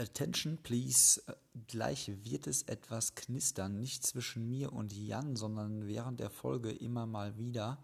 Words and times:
Attention, 0.00 0.58
please. 0.62 1.20
Gleich 1.66 2.10
wird 2.24 2.46
es 2.46 2.62
etwas 2.62 3.16
knistern. 3.16 3.80
Nicht 3.80 4.06
zwischen 4.06 4.48
mir 4.48 4.72
und 4.72 4.92
Jan, 4.92 5.34
sondern 5.34 5.88
während 5.88 6.20
der 6.20 6.30
Folge 6.30 6.70
immer 6.70 7.04
mal 7.06 7.36
wieder. 7.36 7.82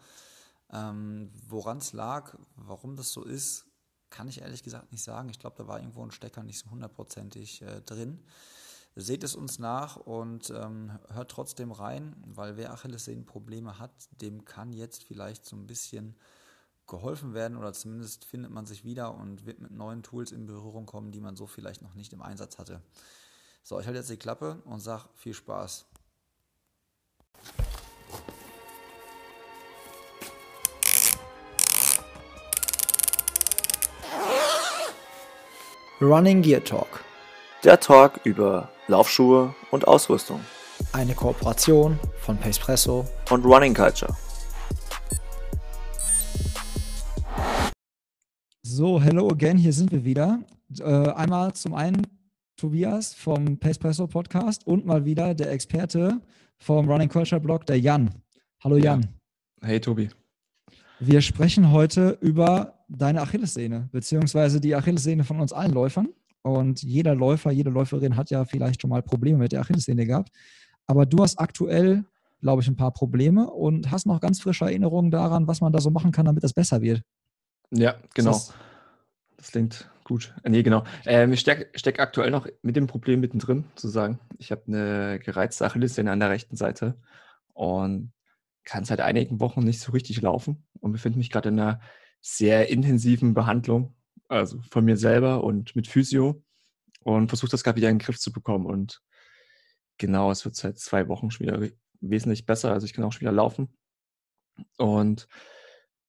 Ähm, 0.72 1.30
Woran 1.48 1.78
es 1.78 1.92
lag, 1.92 2.38
warum 2.54 2.94
das 2.96 3.12
so 3.12 3.24
ist, 3.24 3.66
kann 4.10 4.28
ich 4.28 4.42
ehrlich 4.42 4.62
gesagt 4.62 4.92
nicht 4.92 5.02
sagen. 5.02 5.28
Ich 5.28 5.40
glaube, 5.40 5.56
da 5.58 5.66
war 5.66 5.80
irgendwo 5.80 6.04
ein 6.04 6.12
Stecker 6.12 6.44
nicht 6.44 6.60
so 6.60 6.70
hundertprozentig 6.70 7.62
äh, 7.62 7.80
drin. 7.80 8.22
Seht 8.94 9.24
es 9.24 9.34
uns 9.34 9.58
nach 9.58 9.96
und 9.96 10.50
ähm, 10.50 10.96
hört 11.08 11.32
trotzdem 11.32 11.72
rein, 11.72 12.14
weil 12.28 12.56
wer 12.56 12.72
Achillessehnenprobleme 12.72 13.80
hat, 13.80 14.08
dem 14.20 14.44
kann 14.44 14.72
jetzt 14.72 15.02
vielleicht 15.02 15.44
so 15.44 15.56
ein 15.56 15.66
bisschen 15.66 16.14
geholfen 16.86 17.34
werden 17.34 17.56
oder 17.56 17.72
zumindest 17.72 18.24
findet 18.24 18.50
man 18.50 18.66
sich 18.66 18.84
wieder 18.84 19.14
und 19.14 19.46
wird 19.46 19.60
mit 19.60 19.70
neuen 19.70 20.02
Tools 20.02 20.32
in 20.32 20.46
Berührung 20.46 20.86
kommen, 20.86 21.12
die 21.12 21.20
man 21.20 21.36
so 21.36 21.46
vielleicht 21.46 21.82
noch 21.82 21.94
nicht 21.94 22.12
im 22.12 22.22
Einsatz 22.22 22.58
hatte. 22.58 22.82
So, 23.62 23.80
ich 23.80 23.86
halte 23.86 23.98
jetzt 23.98 24.10
die 24.10 24.16
Klappe 24.16 24.60
und 24.64 24.80
sage 24.80 25.04
viel 25.14 25.34
Spaß. 25.34 25.86
Running 36.00 36.42
Gear 36.42 36.62
Talk. 36.62 37.04
Der 37.62 37.80
Talk 37.80 38.20
über 38.24 38.68
Laufschuhe 38.88 39.54
und 39.70 39.88
Ausrüstung. 39.88 40.44
Eine 40.92 41.14
Kooperation 41.14 41.98
von 42.20 42.36
Pacepresso 42.36 43.06
und 43.30 43.44
Running 43.46 43.72
Culture. 43.72 44.14
So, 48.76 49.00
hello 49.00 49.28
again, 49.30 49.56
hier 49.56 49.72
sind 49.72 49.92
wir 49.92 50.04
wieder. 50.04 50.40
Äh, 50.80 50.82
einmal 50.84 51.52
zum 51.52 51.74
einen 51.74 52.08
Tobias 52.56 53.14
vom 53.14 53.56
Pacepresso 53.56 54.08
Podcast 54.08 54.66
und 54.66 54.84
mal 54.84 55.04
wieder 55.04 55.32
der 55.32 55.52
Experte 55.52 56.20
vom 56.58 56.90
Running 56.90 57.08
Culture 57.08 57.40
Blog, 57.40 57.66
der 57.66 57.78
Jan. 57.78 58.10
Hallo 58.64 58.76
Jan. 58.76 59.02
Ja. 59.62 59.68
Hey 59.68 59.80
Tobi. 59.80 60.10
Wir 60.98 61.20
sprechen 61.20 61.70
heute 61.70 62.18
über 62.20 62.84
deine 62.88 63.22
Achillessehne, 63.22 63.90
beziehungsweise 63.92 64.60
die 64.60 64.74
Achillessehne 64.74 65.22
von 65.22 65.38
uns 65.38 65.52
allen 65.52 65.72
Läufern. 65.72 66.08
Und 66.42 66.82
jeder 66.82 67.14
Läufer, 67.14 67.52
jede 67.52 67.70
Läuferin 67.70 68.16
hat 68.16 68.30
ja 68.30 68.44
vielleicht 68.44 68.82
schon 68.82 68.90
mal 68.90 69.04
Probleme 69.04 69.38
mit 69.38 69.52
der 69.52 69.60
Achillessehne 69.60 70.04
gehabt. 70.04 70.30
Aber 70.88 71.06
du 71.06 71.22
hast 71.22 71.38
aktuell, 71.38 72.04
glaube 72.40 72.62
ich, 72.62 72.66
ein 72.66 72.74
paar 72.74 72.92
Probleme 72.92 73.48
und 73.48 73.92
hast 73.92 74.06
noch 74.06 74.18
ganz 74.18 74.40
frische 74.40 74.64
Erinnerungen 74.64 75.12
daran, 75.12 75.46
was 75.46 75.60
man 75.60 75.72
da 75.72 75.80
so 75.80 75.90
machen 75.90 76.10
kann, 76.10 76.26
damit 76.26 76.42
das 76.42 76.52
besser 76.52 76.80
wird. 76.80 77.04
Ja, 77.70 77.94
genau. 78.14 78.32
Das, 78.32 78.52
das 79.44 79.50
klingt 79.50 79.90
gut. 80.04 80.34
Nee, 80.42 80.62
genau. 80.62 80.84
Ähm, 81.04 81.34
ich 81.34 81.40
stecke 81.40 81.68
steck 81.78 82.00
aktuell 82.00 82.30
noch 82.30 82.46
mit 82.62 82.76
dem 82.76 82.86
Problem 82.86 83.20
mittendrin, 83.20 83.66
zu 83.74 83.88
sagen. 83.88 84.18
Ich 84.38 84.50
habe 84.50 84.62
eine 84.66 85.18
gereizte 85.18 85.66
Achillessehne 85.66 86.10
an 86.10 86.18
der 86.20 86.30
rechten 86.30 86.56
Seite 86.56 86.96
und 87.52 88.12
kann 88.64 88.86
seit 88.86 89.00
einigen 89.02 89.40
Wochen 89.40 89.60
nicht 89.60 89.80
so 89.80 89.92
richtig 89.92 90.22
laufen 90.22 90.66
und 90.80 90.92
befinde 90.92 91.18
mich 91.18 91.28
gerade 91.28 91.50
in 91.50 91.60
einer 91.60 91.80
sehr 92.22 92.70
intensiven 92.70 93.34
Behandlung, 93.34 93.94
also 94.28 94.62
von 94.70 94.86
mir 94.86 94.96
selber 94.96 95.44
und 95.44 95.76
mit 95.76 95.88
Physio 95.88 96.42
und 97.00 97.28
versuche 97.28 97.50
das 97.50 97.62
gerade 97.62 97.76
wieder 97.76 97.90
in 97.90 97.98
den 97.98 98.04
Griff 98.04 98.18
zu 98.18 98.32
bekommen. 98.32 98.64
Und 98.64 99.02
genau, 99.98 100.30
es 100.30 100.46
wird 100.46 100.56
seit 100.56 100.78
zwei 100.78 101.06
Wochen 101.08 101.30
schon 101.30 101.46
wieder 101.46 101.68
wesentlich 102.00 102.46
besser. 102.46 102.72
Also 102.72 102.86
ich 102.86 102.94
kann 102.94 103.04
auch 103.04 103.12
schon 103.12 103.20
wieder 103.20 103.32
laufen. 103.32 103.76
Und 104.78 105.28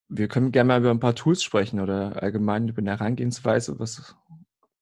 wir 0.10 0.28
können 0.28 0.52
gerne 0.52 0.68
mal 0.68 0.80
über 0.80 0.92
ein 0.92 1.00
paar 1.00 1.16
Tools 1.16 1.44
sprechen 1.44 1.80
oder 1.80 2.22
allgemein 2.22 2.68
über 2.68 2.80
eine 2.80 2.92
Herangehensweise, 2.92 3.80
was 3.80 4.16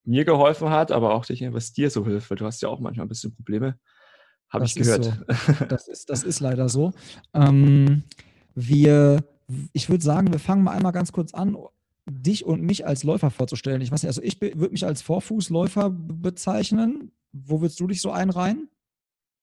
mir 0.06 0.26
geholfen 0.26 0.70
hat, 0.70 0.92
aber 0.92 1.14
auch 1.14 1.26
dich, 1.26 1.42
was 1.54 1.74
dir 1.74 1.90
so 1.90 2.06
hilft, 2.06 2.30
weil 2.30 2.38
du 2.38 2.46
hast 2.46 2.62
ja 2.62 2.70
auch 2.70 2.80
manchmal 2.80 3.06
ein 3.06 3.10
bisschen 3.10 3.34
Probleme, 3.34 3.78
habe 4.50 4.66
ich 4.66 4.76
gehört. 4.76 5.06
So. 5.06 5.14
Das, 5.70 5.88
ist, 5.88 6.10
das 6.10 6.24
ist 6.24 6.40
leider 6.40 6.68
so. 6.70 6.94
Ähm, 7.34 8.04
wir, 8.54 9.24
ich 9.72 9.90
würde 9.90 10.04
sagen, 10.04 10.32
wir 10.32 10.40
fangen 10.40 10.64
mal 10.64 10.72
einmal 10.72 10.92
ganz 10.92 11.12
kurz 11.12 11.34
an, 11.34 11.58
dich 12.06 12.46
und 12.46 12.62
mich 12.62 12.86
als 12.86 13.04
Läufer 13.04 13.32
vorzustellen. 13.32 13.82
Ich 13.82 13.92
weiß 13.92 14.04
nicht, 14.04 14.10
also 14.10 14.22
ich 14.22 14.42
würde 14.42 14.72
mich 14.72 14.86
als 14.86 15.02
Vorfußläufer 15.02 15.90
bezeichnen. 15.90 17.12
Wo 17.32 17.62
würdest 17.62 17.80
du 17.80 17.88
dich 17.88 18.02
so 18.02 18.12
einreihen? 18.12 18.70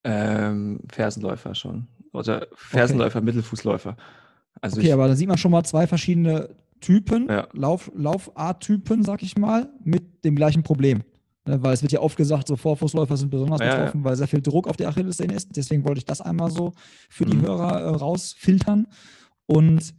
Ähm, 0.04 0.80
Fersenläufer 0.90 1.54
schon. 1.54 1.88
Oder 2.12 2.48
Fersenläufer, 2.54 3.18
okay. 3.18 3.24
Mittelfußläufer. 3.24 3.96
Also 4.60 4.78
okay, 4.78 4.92
aber 4.92 5.08
da 5.08 5.16
sieht 5.16 5.28
man 5.28 5.38
schon 5.38 5.50
mal 5.50 5.64
zwei 5.64 5.86
verschiedene 5.86 6.50
Typen, 6.80 7.28
ja. 7.28 7.46
Lauf, 7.52 7.90
Laufarttypen, 7.94 9.04
sag 9.04 9.22
ich 9.22 9.36
mal, 9.36 9.68
mit 9.84 10.24
dem 10.24 10.34
gleichen 10.34 10.62
Problem. 10.62 11.02
Ne, 11.46 11.62
weil 11.62 11.72
es 11.72 11.82
wird 11.82 11.92
ja 11.92 12.00
oft 12.00 12.16
gesagt, 12.16 12.48
so 12.48 12.56
Vorfußläufer 12.56 13.16
sind 13.16 13.30
besonders 13.30 13.60
ja, 13.60 13.74
betroffen, 13.74 14.00
ja. 14.00 14.04
weil 14.04 14.16
sehr 14.16 14.28
viel 14.28 14.42
Druck 14.42 14.68
auf 14.68 14.76
die 14.76 14.86
Achillessehne 14.86 15.34
ist. 15.34 15.56
Deswegen 15.56 15.84
wollte 15.84 15.98
ich 15.98 16.04
das 16.04 16.20
einmal 16.20 16.50
so 16.50 16.72
für 17.08 17.24
die 17.24 17.36
mhm. 17.36 17.42
Hörer 17.42 17.80
äh, 17.80 17.88
rausfiltern. 17.88 18.86
Und 19.46 19.94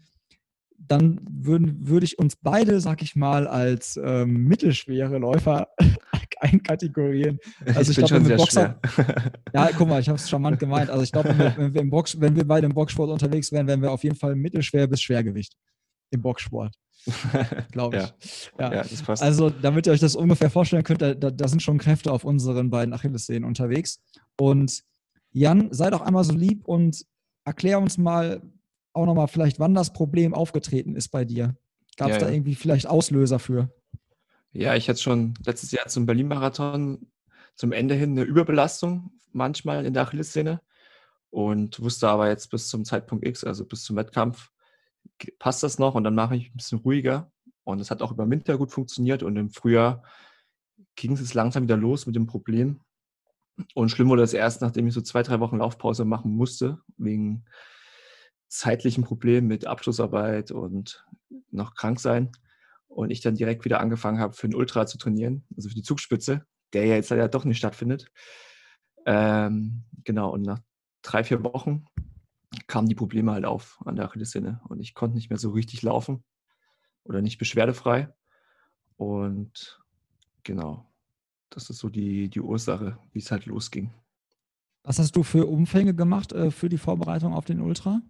dann 0.91 1.21
würden, 1.29 1.87
würde 1.87 2.05
ich 2.05 2.19
uns 2.19 2.35
beide, 2.35 2.81
sag 2.81 3.01
ich 3.01 3.15
mal, 3.15 3.47
als 3.47 3.97
ähm, 4.03 4.43
mittelschwere 4.43 5.17
Läufer 5.19 5.69
einkategorieren. 6.39 7.39
Also 7.65 7.91
ich, 7.91 7.97
ich 7.97 8.05
glaube, 8.05 8.15
wenn 8.15 8.29
wir 8.29 8.35
Boxer, 8.35 8.79
ja, 9.53 9.69
guck 9.77 9.87
mal, 9.87 10.01
ich 10.01 10.09
habe 10.09 10.17
es 10.17 10.29
charmant 10.29 10.59
gemeint. 10.59 10.89
Also 10.89 11.03
ich 11.03 11.11
glaube, 11.11 11.29
wenn, 11.29 11.57
wenn, 11.57 11.73
wir 11.73 11.81
im 11.81 11.89
Box, 11.89 12.19
wenn 12.19 12.35
wir 12.35 12.45
beide 12.45 12.65
im 12.65 12.73
Boxsport 12.73 13.09
unterwegs 13.09 13.51
wären, 13.53 13.67
wären 13.67 13.81
wir 13.81 13.91
auf 13.91 14.03
jeden 14.03 14.17
Fall 14.17 14.35
mittelschwer 14.35 14.87
bis 14.87 15.01
Schwergewicht 15.01 15.55
im 16.09 16.21
Boxsport. 16.21 16.75
Glaube 17.71 17.97
ich. 17.97 18.51
Ja. 18.59 18.73
ja. 18.73 18.83
das 18.83 19.01
passt. 19.01 19.23
Also, 19.23 19.49
damit 19.49 19.87
ihr 19.87 19.93
euch 19.93 20.01
das 20.01 20.15
ungefähr 20.15 20.49
vorstellen 20.49 20.83
könnt, 20.83 21.01
da, 21.01 21.13
da, 21.13 21.47
sind 21.47 21.63
schon 21.63 21.77
Kräfte 21.77 22.11
auf 22.11 22.25
unseren 22.25 22.69
beiden 22.69 22.93
Achillessehnen 22.93 23.45
unterwegs. 23.45 24.01
Und 24.37 24.83
Jan, 25.31 25.69
sei 25.71 25.89
doch 25.89 26.01
einmal 26.01 26.25
so 26.25 26.33
lieb 26.33 26.67
und 26.67 27.05
erklär 27.45 27.79
uns 27.79 27.97
mal 27.97 28.41
auch 28.93 29.05
nochmal 29.05 29.27
vielleicht, 29.27 29.59
wann 29.59 29.73
das 29.73 29.93
Problem 29.93 30.33
aufgetreten 30.33 30.95
ist 30.95 31.09
bei 31.09 31.25
dir. 31.25 31.55
Gab 31.97 32.09
es 32.09 32.15
ja, 32.15 32.21
da 32.21 32.27
ja. 32.27 32.33
irgendwie 32.33 32.55
vielleicht 32.55 32.87
Auslöser 32.87 33.39
für? 33.39 33.69
Ja, 34.53 34.75
ich 34.75 34.89
hatte 34.89 34.99
schon 34.99 35.33
letztes 35.45 35.71
Jahr 35.71 35.87
zum 35.87 36.05
Berlin-Marathon 36.05 37.07
zum 37.55 37.71
Ende 37.71 37.95
hin 37.95 38.11
eine 38.11 38.23
Überbelastung 38.23 39.11
manchmal 39.31 39.85
in 39.85 39.93
der 39.93 40.03
Achillessehne 40.03 40.61
und 41.29 41.79
wusste 41.79 42.09
aber 42.09 42.27
jetzt 42.27 42.49
bis 42.49 42.67
zum 42.67 42.85
Zeitpunkt 42.85 43.25
X, 43.25 43.43
also 43.43 43.65
bis 43.65 43.83
zum 43.83 43.95
Wettkampf, 43.95 44.51
passt 45.39 45.63
das 45.63 45.79
noch 45.79 45.95
und 45.95 46.03
dann 46.03 46.15
mache 46.15 46.35
ich 46.35 46.49
ein 46.49 46.57
bisschen 46.57 46.79
ruhiger. 46.79 47.31
Und 47.63 47.79
es 47.79 47.91
hat 47.91 48.01
auch 48.01 48.11
über 48.11 48.29
Winter 48.29 48.57
gut 48.57 48.71
funktioniert 48.71 49.23
und 49.23 49.37
im 49.37 49.49
Frühjahr 49.49 50.03
ging 50.95 51.13
es 51.13 51.33
langsam 51.33 51.63
wieder 51.63 51.77
los 51.77 52.05
mit 52.05 52.15
dem 52.15 52.25
Problem. 52.25 52.81
Und 53.75 53.89
schlimm 53.89 54.09
wurde 54.09 54.23
es 54.23 54.33
erst, 54.33 54.61
nachdem 54.61 54.87
ich 54.87 54.93
so 54.93 55.01
zwei, 55.01 55.23
drei 55.23 55.39
Wochen 55.39 55.57
Laufpause 55.57 56.03
machen 56.03 56.35
musste, 56.35 56.79
wegen 56.97 57.45
zeitlichen 58.51 59.03
Problemen 59.03 59.47
mit 59.47 59.65
Abschlussarbeit 59.65 60.51
und 60.51 61.05
noch 61.51 61.73
krank 61.73 61.99
sein 61.99 62.31
und 62.89 63.09
ich 63.09 63.21
dann 63.21 63.35
direkt 63.35 63.63
wieder 63.63 63.79
angefangen 63.79 64.19
habe, 64.19 64.33
für 64.33 64.47
den 64.47 64.55
Ultra 64.55 64.85
zu 64.85 64.97
trainieren, 64.97 65.45
also 65.55 65.69
für 65.69 65.75
die 65.75 65.83
Zugspitze, 65.83 66.45
der 66.73 66.85
ja 66.85 66.95
jetzt 66.95 67.09
leider 67.09 67.29
doch 67.29 67.45
nicht 67.45 67.57
stattfindet. 67.57 68.11
Ähm, 69.05 69.85
genau, 70.03 70.31
und 70.31 70.41
nach 70.41 70.59
drei, 71.01 71.23
vier 71.23 71.43
Wochen 71.45 71.85
kamen 72.67 72.89
die 72.89 72.95
Probleme 72.95 73.31
halt 73.31 73.45
auf 73.45 73.79
an 73.85 73.95
der 73.95 74.05
Achillessehne 74.05 74.59
und 74.67 74.81
ich 74.81 74.93
konnte 74.93 75.15
nicht 75.15 75.29
mehr 75.29 75.39
so 75.39 75.51
richtig 75.51 75.81
laufen 75.81 76.21
oder 77.05 77.21
nicht 77.21 77.37
beschwerdefrei. 77.37 78.13
Und 78.97 79.81
genau, 80.43 80.85
das 81.49 81.69
ist 81.69 81.79
so 81.79 81.87
die, 81.87 82.27
die 82.27 82.41
Ursache, 82.41 82.97
wie 83.13 83.19
es 83.19 83.31
halt 83.31 83.45
losging. 83.45 83.91
Was 84.83 84.99
hast 84.99 85.15
du 85.15 85.23
für 85.23 85.47
Umfänge 85.47 85.95
gemacht 85.95 86.33
äh, 86.33 86.51
für 86.51 86.67
die 86.67 86.77
Vorbereitung 86.77 87.33
auf 87.33 87.45
den 87.45 87.61
Ultra? 87.61 88.01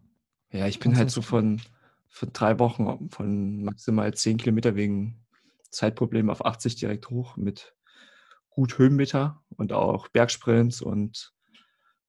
Ja, 0.52 0.68
ich 0.68 0.80
bin 0.80 0.98
halt 0.98 1.12
so 1.12 1.22
von 1.22 1.62
für 2.10 2.28
drei 2.28 2.60
Wochen 2.60 3.10
von 3.10 3.64
maximal 3.64 4.14
zehn 4.14 4.38
Kilometer 4.38 4.76
wegen 4.76 5.16
Zeitproblemen 5.70 6.30
auf 6.30 6.46
80 6.46 6.76
direkt 6.76 7.10
hoch 7.10 7.38
mit 7.38 7.74
gut 8.50 8.78
Höhenmeter 8.78 9.42
und 9.56 9.72
auch 9.72 10.10
Bergsprints 10.10 10.82
und 10.82 11.34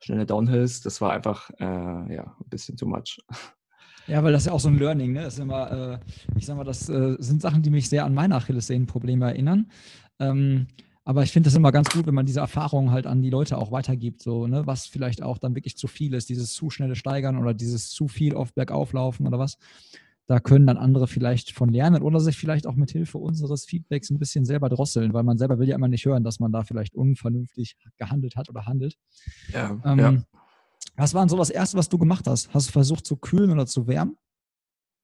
schnelle 0.01 0.27
Downhills. 0.27 0.81
Das 0.81 1.01
war 1.01 1.13
einfach 1.13 1.51
äh, 1.61 2.15
ja, 2.15 2.37
ein 2.41 2.49
bisschen 2.49 2.77
too 2.77 2.87
much. 2.87 3.21
Ja, 4.09 4.25
weil 4.25 4.33
das 4.33 4.43
ist 4.43 4.47
ja 4.47 4.53
auch 4.53 4.61
so 4.61 4.69
ein 4.69 4.79
Learning, 4.79 5.13
ne? 5.13 5.23
Das 5.23 5.35
ist 5.35 5.41
immer, 5.41 5.71
äh, 5.71 5.99
ich 6.37 6.47
sag 6.47 6.57
mal, 6.57 6.65
das 6.65 6.89
äh, 6.89 7.15
sind 7.21 7.41
Sachen, 7.41 7.63
die 7.63 7.71
mich 7.71 7.89
sehr 7.89 8.05
an 8.05 8.15
meine 8.15 8.35
Achillessehnenprobleme 8.35 9.27
erinnern. 9.27 9.71
Ähm, 10.19 10.67
aber 11.05 11.23
ich 11.25 11.33
finde 11.33 11.49
es 11.49 11.55
immer 11.55 11.73
ganz 11.73 11.89
gut, 11.91 12.07
wenn 12.07 12.15
man 12.15 12.27
diese 12.27 12.41
Erfahrungen 12.41 12.93
halt 12.93 13.07
an 13.07 13.23
die 13.23 13.31
Leute 13.31 13.59
auch 13.59 13.73
weitergibt, 13.73 14.23
so, 14.23 14.47
ne, 14.47 14.67
was 14.67 14.87
vielleicht 14.87 15.23
auch 15.23 15.39
dann 15.39 15.55
wirklich 15.55 15.77
zu 15.77 15.89
viel 15.89 16.15
ist, 16.15 16.29
dieses 16.29 16.53
zu 16.53 16.71
schnelle 16.71 16.95
Steigern 16.95 17.39
oder 17.39 17.55
dieses 17.55 17.91
zu 17.91 18.07
viel 18.07 18.35
auf 18.35 18.55
Bergauf 18.55 18.93
laufen 18.93 19.27
oder 19.27 19.39
was. 19.39 19.59
Da 20.27 20.39
können 20.39 20.67
dann 20.67 20.77
andere 20.77 21.09
vielleicht 21.09 21.51
von 21.53 21.69
lernen 21.69 22.03
oder 22.03 22.21
sich 22.21 22.39
vielleicht 22.39 22.67
auch 22.69 22.77
mit 22.77 22.93
Hilfe 22.93 23.19
unseres 23.19 23.65
Feedbacks 23.65 24.11
ein 24.11 24.21
bisschen 24.21 24.45
selber 24.45 24.69
drosseln, 24.69 25.13
weil 25.13 25.25
man 25.25 25.37
selber 25.37 25.59
will 25.59 25.69
ja 25.69 25.75
immer 25.75 25.89
nicht 25.89 26.07
hören, 26.07 26.23
dass 26.23 26.39
man 26.39 26.53
da 26.53 26.63
vielleicht 26.63 26.95
unvernünftig 26.95 27.77
gehandelt 27.99 28.37
hat 28.37 28.49
oder 28.49 28.67
handelt. 28.67 28.97
Ja, 29.53 29.81
ähm, 29.85 29.99
ja. 29.99 30.15
Was 30.97 31.15
war 31.15 31.23
denn 31.23 31.29
so 31.29 31.37
das 31.37 31.51
Erste, 31.51 31.77
was 31.77 31.89
du 31.89 31.99
gemacht 31.99 32.27
hast? 32.29 32.55
Hast 32.55 32.69
du 32.69 32.73
versucht 32.73 33.07
zu 33.07 33.17
kühlen 33.17 33.51
oder 33.51 33.67
zu 33.67 33.89
wärmen? 33.89 34.17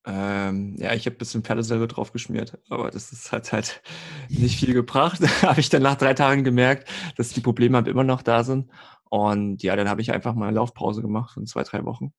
Ähm, 0.05 0.75
ja, 0.77 0.93
ich 0.93 1.05
habe 1.05 1.15
ein 1.15 1.19
bisschen 1.19 1.43
Pferdesalbe 1.43 1.87
drauf 1.87 2.11
geschmiert, 2.11 2.57
aber 2.69 2.89
das 2.89 3.11
ist, 3.11 3.31
hat 3.31 3.51
halt 3.51 3.81
nicht 4.29 4.59
viel 4.59 4.73
gebracht. 4.73 5.19
habe 5.41 5.59
ich 5.59 5.69
dann 5.69 5.83
nach 5.83 5.95
drei 5.95 6.13
Tagen 6.13 6.43
gemerkt, 6.43 6.89
dass 7.17 7.29
die 7.29 7.41
Probleme 7.41 7.77
halt 7.77 7.87
immer 7.87 8.03
noch 8.03 8.21
da 8.21 8.43
sind. 8.43 8.69
Und 9.09 9.63
ja, 9.63 9.75
dann 9.75 9.89
habe 9.89 10.01
ich 10.01 10.11
einfach 10.11 10.35
mal 10.35 10.47
eine 10.47 10.55
Laufpause 10.55 11.01
gemacht 11.01 11.33
von 11.33 11.45
zwei, 11.47 11.63
drei 11.63 11.83
Wochen. 11.83 12.13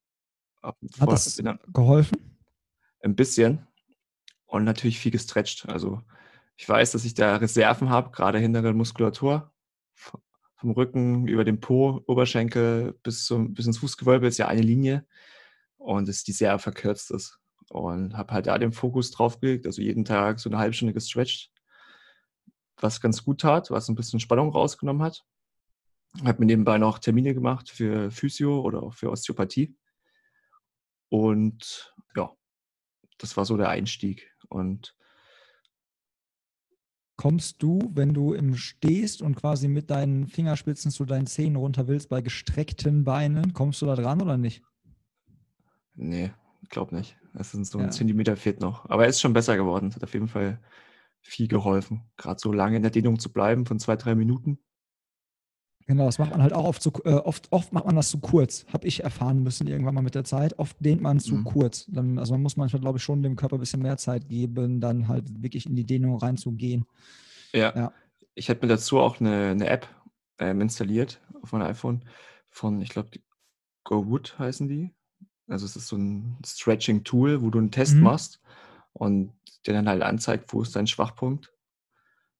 Hat 0.62 0.76
das 1.00 1.40
geholfen? 1.72 2.38
Ein 3.02 3.16
bisschen. 3.16 3.66
Und 4.46 4.64
natürlich 4.64 4.98
viel 4.98 5.12
gestretcht. 5.12 5.68
Also 5.68 6.02
ich 6.56 6.68
weiß, 6.68 6.92
dass 6.92 7.04
ich 7.04 7.14
da 7.14 7.36
Reserven 7.36 7.88
habe, 7.88 8.10
gerade 8.10 8.38
hintere 8.38 8.74
Muskulatur. 8.74 9.50
Vom 9.94 10.72
Rücken 10.72 11.26
über 11.26 11.44
den 11.44 11.60
Po, 11.60 12.02
Oberschenkel 12.06 12.98
bis, 13.02 13.24
zum, 13.24 13.54
bis 13.54 13.64
ins 13.66 13.78
Fußgewölbe 13.78 14.26
ist 14.26 14.36
ja 14.36 14.48
eine 14.48 14.60
Linie. 14.60 15.06
Und 15.78 16.08
dass 16.08 16.24
die 16.24 16.32
sehr 16.32 16.58
verkürzt 16.58 17.10
ist. 17.12 17.39
Und 17.70 18.16
habe 18.16 18.34
halt 18.34 18.48
da 18.48 18.58
den 18.58 18.72
Fokus 18.72 19.12
drauf 19.12 19.38
gelegt, 19.38 19.64
also 19.64 19.80
jeden 19.80 20.04
Tag 20.04 20.40
so 20.40 20.50
eine 20.50 20.58
halbe 20.58 20.74
Stunde 20.74 20.92
gestretcht, 20.92 21.52
was 22.76 23.00
ganz 23.00 23.24
gut 23.24 23.42
tat, 23.42 23.70
was 23.70 23.88
ein 23.88 23.94
bisschen 23.94 24.18
Spannung 24.18 24.50
rausgenommen 24.50 25.02
hat. 25.02 25.24
Habe 26.24 26.40
mir 26.40 26.46
nebenbei 26.46 26.78
noch 26.78 26.98
Termine 26.98 27.32
gemacht 27.32 27.70
für 27.70 28.10
Physio 28.10 28.60
oder 28.62 28.82
auch 28.82 28.94
für 28.94 29.08
Osteopathie. 29.08 29.76
Und 31.10 31.94
ja, 32.16 32.32
das 33.18 33.36
war 33.36 33.44
so 33.44 33.56
der 33.56 33.68
Einstieg. 33.68 34.34
Und 34.48 34.96
kommst 37.16 37.62
du, 37.62 37.78
wenn 37.94 38.14
du 38.14 38.34
im 38.34 38.56
stehst 38.56 39.22
und 39.22 39.36
quasi 39.36 39.68
mit 39.68 39.90
deinen 39.90 40.26
Fingerspitzen 40.26 40.90
zu 40.90 41.04
deinen 41.04 41.28
Zehen 41.28 41.54
runter 41.54 41.86
willst, 41.86 42.08
bei 42.08 42.20
gestreckten 42.20 43.04
Beinen, 43.04 43.52
kommst 43.52 43.80
du 43.80 43.86
da 43.86 43.94
dran 43.94 44.20
oder 44.20 44.36
nicht? 44.36 44.64
Nee, 45.94 46.32
glaube 46.68 46.94
nicht. 46.94 47.16
Es 47.34 47.52
sind 47.52 47.66
so 47.66 47.78
ein 47.78 47.86
ja. 47.86 47.90
Zentimeter 47.90 48.36
fehlt 48.36 48.60
noch. 48.60 48.88
Aber 48.90 49.04
er 49.04 49.08
ist 49.08 49.20
schon 49.20 49.32
besser 49.32 49.56
geworden. 49.56 49.88
Es 49.88 49.96
hat 49.96 50.04
auf 50.04 50.12
jeden 50.12 50.28
Fall 50.28 50.60
viel 51.22 51.48
geholfen. 51.48 52.02
Gerade 52.16 52.40
so 52.40 52.52
lange 52.52 52.76
in 52.76 52.82
der 52.82 52.90
Dehnung 52.90 53.18
zu 53.18 53.32
bleiben 53.32 53.66
von 53.66 53.78
zwei, 53.78 53.96
drei 53.96 54.14
Minuten. 54.14 54.58
Genau, 55.86 56.06
das 56.06 56.18
macht 56.18 56.30
man 56.30 56.42
halt 56.42 56.52
auch 56.52 56.66
oft 56.66 56.82
zu, 56.82 56.92
äh, 57.04 57.14
oft, 57.14 57.48
oft 57.50 57.72
macht 57.72 57.86
man 57.86 57.96
das 57.96 58.10
zu 58.10 58.20
kurz. 58.20 58.64
Habe 58.72 58.86
ich 58.86 59.02
erfahren 59.02 59.42
müssen 59.42 59.66
irgendwann 59.66 59.94
mal 59.94 60.02
mit 60.02 60.14
der 60.14 60.22
Zeit. 60.22 60.56
Oft 60.58 60.76
dehnt 60.78 61.02
man 61.02 61.18
zu 61.18 61.34
mhm. 61.34 61.44
kurz. 61.44 61.86
Dann, 61.86 62.18
also 62.18 62.34
man 62.34 62.42
muss 62.42 62.56
manchmal, 62.56 62.80
glaube 62.80 62.98
ich, 62.98 63.02
schon 63.02 63.22
dem 63.22 63.34
Körper 63.34 63.56
ein 63.56 63.60
bisschen 63.60 63.82
mehr 63.82 63.96
Zeit 63.96 64.28
geben, 64.28 64.80
dann 64.80 65.08
halt 65.08 65.42
wirklich 65.42 65.66
in 65.66 65.74
die 65.74 65.86
Dehnung 65.86 66.16
reinzugehen. 66.16 66.84
Ja. 67.52 67.74
ja. 67.74 67.92
Ich 68.34 68.48
hätte 68.48 68.64
mir 68.64 68.72
dazu 68.72 69.00
auch 69.00 69.18
eine, 69.18 69.48
eine 69.48 69.66
App 69.66 69.88
ähm, 70.38 70.60
installiert 70.60 71.20
auf 71.42 71.52
meinem 71.52 71.62
iPhone 71.62 72.04
von, 72.50 72.80
ich 72.80 72.90
glaube, 72.90 73.10
GoWood 73.82 74.38
heißen 74.38 74.68
die. 74.68 74.94
Also 75.50 75.66
es 75.66 75.76
ist 75.76 75.88
so 75.88 75.96
ein 75.96 76.38
Stretching-Tool, 76.46 77.42
wo 77.42 77.50
du 77.50 77.58
einen 77.58 77.70
Test 77.70 77.94
mhm. 77.94 78.02
machst 78.02 78.40
und 78.92 79.32
der 79.66 79.74
dann 79.74 79.88
halt 79.88 80.02
anzeigt, 80.02 80.52
wo 80.52 80.62
ist 80.62 80.74
dein 80.76 80.86
Schwachpunkt. 80.86 81.52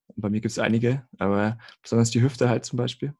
Und 0.07 0.21
bei 0.21 0.29
mir 0.29 0.41
gibt 0.41 0.51
es 0.51 0.59
einige, 0.59 1.07
aber 1.19 1.57
besonders 1.81 2.09
die 2.09 2.21
Hüfte 2.21 2.49
halt 2.49 2.65
zum 2.65 2.77
Beispiel. 2.77 3.13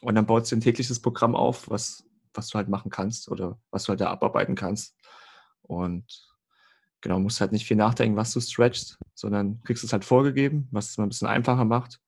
Und 0.00 0.14
dann 0.14 0.26
baut 0.26 0.44
es 0.44 0.52
ein 0.52 0.60
tägliches 0.60 1.00
Programm 1.00 1.36
auf, 1.36 1.68
was, 1.68 2.04
was 2.34 2.48
du 2.48 2.58
halt 2.58 2.68
machen 2.68 2.90
kannst 2.90 3.30
oder 3.30 3.58
was 3.70 3.84
du 3.84 3.90
halt 3.90 4.00
da 4.00 4.10
abarbeiten 4.10 4.54
kannst. 4.54 4.96
Und 5.62 6.04
genau, 7.00 7.18
musst 7.18 7.40
halt 7.40 7.52
nicht 7.52 7.66
viel 7.66 7.76
nachdenken, 7.76 8.16
was 8.16 8.32
du 8.32 8.40
stretchst, 8.40 8.98
sondern 9.14 9.60
kriegst 9.62 9.84
es 9.84 9.92
halt 9.92 10.04
vorgegeben, 10.04 10.68
was 10.70 10.90
es 10.90 10.98
mal 10.98 11.04
ein 11.04 11.10
bisschen 11.10 11.28
einfacher 11.28 11.64
macht. 11.64 12.00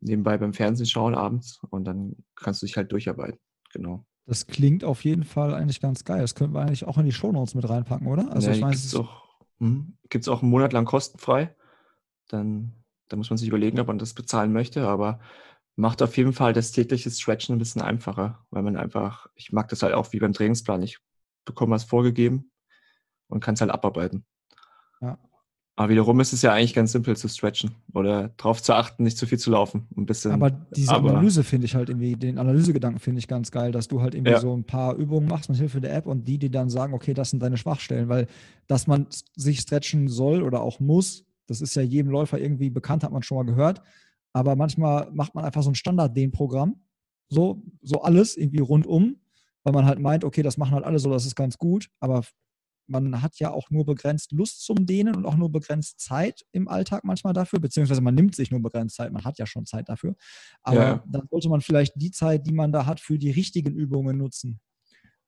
Nebenbei 0.00 0.36
beim 0.36 0.52
Fernsehen 0.52 0.86
schauen 0.86 1.14
abends 1.14 1.60
und 1.70 1.84
dann 1.84 2.16
kannst 2.34 2.62
du 2.62 2.66
dich 2.66 2.76
halt 2.76 2.90
durcharbeiten. 2.90 3.38
Genau. 3.72 4.04
Das 4.26 4.46
klingt 4.46 4.84
auf 4.84 5.04
jeden 5.04 5.24
Fall 5.24 5.54
eigentlich 5.54 5.80
ganz 5.80 6.04
geil. 6.04 6.20
Das 6.20 6.34
könnten 6.34 6.54
wir 6.54 6.60
eigentlich 6.60 6.84
auch 6.86 6.98
in 6.98 7.04
die 7.04 7.12
Shownotes 7.12 7.54
mit 7.54 7.68
reinpacken, 7.68 8.06
oder? 8.06 8.30
Also 8.32 8.48
ja, 8.48 8.54
ich 8.54 8.60
meine, 8.60 8.74
es 8.74 8.94
auch, 8.94 9.28
hm, 9.58 9.96
gibt 10.08 10.22
es 10.22 10.28
auch 10.28 10.42
einen 10.42 10.50
Monat 10.50 10.72
lang 10.72 10.84
kostenfrei. 10.84 11.54
Dann, 12.28 12.72
dann 13.08 13.18
muss 13.18 13.30
man 13.30 13.36
sich 13.36 13.48
überlegen, 13.48 13.80
ob 13.80 13.88
man 13.88 13.98
das 13.98 14.14
bezahlen 14.14 14.52
möchte, 14.52 14.86
aber 14.86 15.20
macht 15.74 16.02
auf 16.02 16.16
jeden 16.16 16.32
Fall 16.32 16.52
das 16.52 16.70
tägliche 16.70 17.10
Stretchen 17.10 17.56
ein 17.56 17.58
bisschen 17.58 17.82
einfacher, 17.82 18.44
weil 18.50 18.62
man 18.62 18.76
einfach, 18.76 19.26
ich 19.34 19.52
mag 19.52 19.68
das 19.68 19.82
halt 19.82 19.94
auch 19.94 20.12
wie 20.12 20.20
beim 20.20 20.32
Trainingsplan. 20.32 20.82
Ich 20.82 20.98
bekomme 21.44 21.74
was 21.74 21.84
vorgegeben 21.84 22.50
und 23.28 23.40
kann 23.42 23.54
es 23.54 23.60
halt 23.60 23.70
abarbeiten. 23.70 24.24
Ja. 25.00 25.18
Aber 25.74 25.88
wiederum 25.88 26.20
ist 26.20 26.34
es 26.34 26.42
ja 26.42 26.52
eigentlich 26.52 26.74
ganz 26.74 26.92
simpel 26.92 27.16
zu 27.16 27.28
stretchen 27.28 27.70
oder 27.94 28.28
darauf 28.36 28.62
zu 28.62 28.74
achten, 28.74 29.04
nicht 29.04 29.16
zu 29.16 29.26
viel 29.26 29.38
zu 29.38 29.50
laufen. 29.50 29.88
Ein 29.96 30.04
bisschen, 30.04 30.32
aber 30.32 30.50
diese 30.50 30.92
aber, 30.92 31.10
Analyse 31.10 31.44
finde 31.44 31.64
ich 31.64 31.74
halt 31.74 31.88
irgendwie, 31.88 32.14
den 32.14 32.38
Analysegedanken 32.38 33.00
finde 33.00 33.20
ich 33.20 33.28
ganz 33.28 33.50
geil, 33.50 33.72
dass 33.72 33.88
du 33.88 34.02
halt 34.02 34.14
irgendwie 34.14 34.32
ja. 34.32 34.40
so 34.40 34.54
ein 34.54 34.64
paar 34.64 34.96
Übungen 34.96 35.28
machst 35.28 35.48
mit 35.48 35.58
Hilfe 35.58 35.80
der 35.80 35.94
App 35.94 36.06
und 36.06 36.28
die 36.28 36.38
dir 36.38 36.50
dann 36.50 36.68
sagen, 36.68 36.92
okay, 36.92 37.14
das 37.14 37.30
sind 37.30 37.42
deine 37.42 37.56
Schwachstellen, 37.56 38.10
weil 38.10 38.26
dass 38.66 38.86
man 38.86 39.06
sich 39.34 39.60
stretchen 39.60 40.08
soll 40.08 40.42
oder 40.42 40.60
auch 40.60 40.78
muss, 40.78 41.24
das 41.46 41.62
ist 41.62 41.74
ja 41.74 41.82
jedem 41.82 42.10
Läufer 42.10 42.38
irgendwie 42.38 42.68
bekannt, 42.68 43.02
hat 43.02 43.12
man 43.12 43.22
schon 43.22 43.38
mal 43.38 43.44
gehört. 43.44 43.80
Aber 44.34 44.56
manchmal 44.56 45.10
macht 45.12 45.34
man 45.34 45.44
einfach 45.44 45.62
so 45.62 45.70
ein 45.70 45.74
Standard-Den-Programm, 45.74 46.76
so, 47.28 47.62
so 47.80 48.02
alles 48.02 48.36
irgendwie 48.36 48.60
rundum, 48.60 49.16
weil 49.62 49.72
man 49.72 49.86
halt 49.86 50.00
meint, 50.00 50.24
okay, 50.24 50.42
das 50.42 50.58
machen 50.58 50.72
halt 50.72 50.84
alle 50.84 50.98
so, 50.98 51.10
das 51.10 51.24
ist 51.24 51.34
ganz 51.34 51.56
gut, 51.56 51.88
aber 51.98 52.22
man 52.86 53.22
hat 53.22 53.38
ja 53.38 53.50
auch 53.50 53.70
nur 53.70 53.86
begrenzt 53.86 54.32
Lust 54.32 54.64
zum 54.64 54.86
Dehnen 54.86 55.14
und 55.14 55.24
auch 55.24 55.36
nur 55.36 55.50
begrenzt 55.50 56.00
Zeit 56.00 56.44
im 56.52 56.68
Alltag 56.68 57.04
manchmal 57.04 57.32
dafür, 57.32 57.60
beziehungsweise 57.60 58.00
man 58.00 58.14
nimmt 58.14 58.34
sich 58.34 58.50
nur 58.50 58.60
begrenzt 58.60 58.96
Zeit, 58.96 59.12
man 59.12 59.24
hat 59.24 59.38
ja 59.38 59.46
schon 59.46 59.66
Zeit 59.66 59.88
dafür. 59.88 60.14
Aber 60.62 60.80
ja. 60.80 61.04
dann 61.06 61.26
sollte 61.30 61.48
man 61.48 61.60
vielleicht 61.60 61.94
die 61.96 62.10
Zeit, 62.10 62.46
die 62.46 62.52
man 62.52 62.72
da 62.72 62.86
hat, 62.86 63.00
für 63.00 63.18
die 63.18 63.30
richtigen 63.30 63.74
Übungen 63.74 64.18
nutzen. 64.18 64.60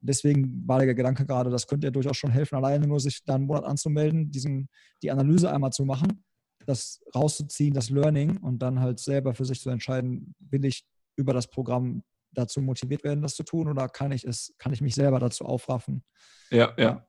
Deswegen 0.01 0.69
war 0.69 0.81
der 0.81 0.95
Gedanke 0.95 1.25
gerade, 1.25 1.49
das 1.49 1.67
könnte 1.67 1.87
ja 1.87 1.91
durchaus 1.91 2.19
schon 2.19 2.31
helfen, 2.31 2.57
alleine 2.57 2.87
nur 2.87 3.01
sich 3.01 3.25
da 3.25 3.37
einen 3.37 3.47
Monat 3.47 3.65
anzumelden, 3.65 4.31
diesen, 4.31 4.69
die 5.03 5.11
Analyse 5.11 5.51
einmal 5.51 5.73
zu 5.73 5.87
machen, 5.87 6.25
das 6.67 7.01
rauszuziehen, 7.15 7.73
das 7.73 7.89
Learning 7.89 8.37
und 8.39 8.59
dann 8.59 8.81
halt 8.81 8.99
selber 8.99 9.35
für 9.35 9.47
sich 9.47 9.61
zu 9.61 9.71
entscheiden, 9.71 10.35
will 10.41 10.65
ich 10.67 10.85
über 11.17 11.33
das 11.33 11.49
Programm 11.49 12.03
dazu 12.33 12.61
motiviert 12.61 13.05
werden, 13.05 13.23
das 13.23 13.35
zu 13.35 13.45
tun 13.45 13.69
oder 13.69 13.89
kann 13.89 14.13
ich 14.13 14.25
es, 14.25 14.55
kann 14.59 14.73
ich 14.73 14.81
mich 14.81 14.95
selber 14.95 15.21
dazu 15.21 15.45
aufraffen? 15.47 16.05
Ja, 16.51 16.75
ja. 16.77 17.07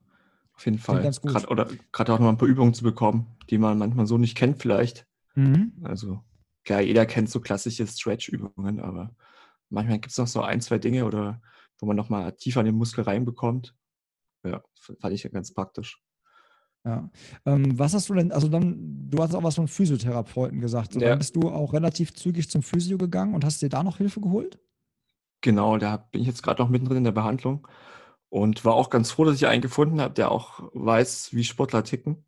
Auf 0.55 0.65
jeden 0.65 0.79
Fall. 0.79 1.11
Grad, 1.23 1.49
oder 1.49 1.67
gerade 1.91 2.13
auch 2.13 2.19
noch 2.19 2.29
ein 2.29 2.37
paar 2.37 2.47
Übungen 2.47 2.73
zu 2.73 2.83
bekommen, 2.83 3.27
die 3.49 3.57
man 3.57 3.77
manchmal 3.77 4.07
so 4.07 4.17
nicht 4.17 4.35
kennt 4.35 4.61
vielleicht. 4.61 5.05
Mhm. 5.35 5.73
Also, 5.83 6.23
klar, 6.63 6.81
jeder 6.81 7.05
kennt 7.05 7.29
so 7.29 7.41
klassische 7.41 7.85
Stretch-Übungen, 7.85 8.79
aber 8.79 9.13
manchmal 9.69 9.99
gibt 9.99 10.11
es 10.11 10.17
noch 10.17 10.27
so 10.27 10.41
ein, 10.41 10.61
zwei 10.61 10.77
Dinge 10.77 11.05
oder 11.05 11.41
wo 11.79 11.85
man 11.85 11.97
nochmal 11.97 12.31
tiefer 12.31 12.61
in 12.61 12.67
den 12.67 12.75
Muskel 12.75 13.03
reinbekommt. 13.03 13.75
Ja, 14.45 14.63
fand 15.01 15.13
ich 15.13 15.23
ja 15.23 15.29
ganz 15.29 15.53
praktisch. 15.53 16.01
Ja. 16.85 17.09
Ähm, 17.45 17.77
was 17.77 17.93
hast 17.95 18.09
du 18.09 18.13
denn, 18.13 18.31
also 18.31 18.47
dann, 18.47 19.09
du 19.09 19.21
hast 19.21 19.33
auch 19.33 19.43
was 19.43 19.55
von 19.55 19.67
Physiotherapeuten 19.67 20.61
gesagt. 20.61 20.93
So, 20.93 20.99
ja. 20.99 21.09
Dann 21.09 21.17
bist 21.17 21.35
du 21.35 21.49
auch 21.49 21.73
relativ 21.73 22.13
zügig 22.13 22.49
zum 22.49 22.61
Physio 22.61 22.97
gegangen 22.97 23.33
und 23.33 23.43
hast 23.43 23.61
dir 23.61 23.69
da 23.69 23.83
noch 23.83 23.97
Hilfe 23.97 24.21
geholt? 24.21 24.59
Genau, 25.41 25.77
da 25.77 25.97
bin 25.97 26.21
ich 26.21 26.27
jetzt 26.27 26.43
gerade 26.43 26.61
noch 26.61 26.69
mittendrin 26.69 26.99
in 26.99 27.03
der 27.03 27.11
Behandlung. 27.11 27.67
Und 28.35 28.65
war 28.65 28.73
auch 28.73 28.89
ganz 28.89 29.11
froh, 29.11 29.23
dass 29.23 29.37
ich 29.37 29.47
einen 29.47 29.61
gefunden 29.61 30.01
habe, 30.01 30.13
der 30.13 30.29
auch 30.29 30.59
weiß, 30.73 31.29
wie 31.31 31.45
Sportler 31.45 31.85
ticken. 31.85 32.25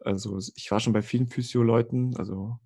Also 0.00 0.40
ich 0.56 0.68
war 0.72 0.80
schon 0.80 0.92
bei 0.92 1.00
vielen 1.00 1.28
Physio-Leuten, 1.28 2.16
also 2.16 2.58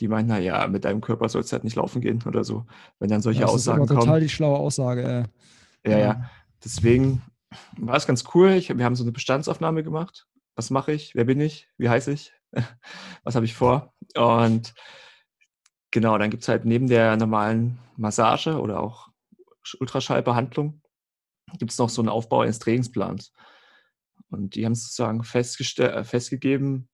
die 0.00 0.08
meinen, 0.08 0.28
na 0.28 0.38
ja, 0.38 0.66
mit 0.66 0.86
deinem 0.86 1.02
Körper 1.02 1.28
soll 1.28 1.42
es 1.42 1.52
halt 1.52 1.62
nicht 1.62 1.76
laufen 1.76 2.00
gehen 2.00 2.22
oder 2.24 2.42
so. 2.42 2.64
Wenn 2.98 3.10
dann 3.10 3.20
solche 3.20 3.42
das 3.42 3.50
Aussagen 3.50 3.80
kommen. 3.80 3.88
Das 3.88 3.98
ist 3.98 4.04
total 4.06 4.20
die 4.20 4.30
schlaue 4.30 4.56
Aussage. 4.56 5.28
Äh. 5.82 5.90
Ja, 5.90 5.98
ja. 5.98 6.30
Deswegen 6.64 7.20
war 7.76 7.96
es 7.96 8.06
ganz 8.06 8.24
cool. 8.34 8.52
Ich, 8.52 8.74
wir 8.74 8.82
haben 8.82 8.96
so 8.96 9.04
eine 9.04 9.12
Bestandsaufnahme 9.12 9.82
gemacht. 9.82 10.26
Was 10.56 10.70
mache 10.70 10.92
ich? 10.92 11.14
Wer 11.14 11.24
bin 11.24 11.38
ich? 11.38 11.68
Wie 11.76 11.90
heiße 11.90 12.12
ich? 12.12 12.32
Was 13.24 13.34
habe 13.34 13.44
ich 13.44 13.52
vor? 13.52 13.92
Und 14.16 14.72
genau, 15.90 16.16
dann 16.16 16.30
gibt 16.30 16.44
es 16.44 16.48
halt 16.48 16.64
neben 16.64 16.86
der 16.86 17.18
normalen 17.18 17.78
Massage 17.98 18.58
oder 18.58 18.80
auch 18.80 19.10
Ultraschallbehandlung 19.80 20.80
gibt 21.58 21.72
es 21.72 21.78
noch 21.78 21.88
so 21.88 22.02
einen 22.02 22.08
Aufbau 22.08 22.40
eines 22.40 22.58
Trainingsplans. 22.58 23.32
Und 24.30 24.54
die 24.54 24.64
haben 24.64 24.74
sozusagen 24.74 25.20
äh, 25.20 26.04
festgegeben, 26.04 26.88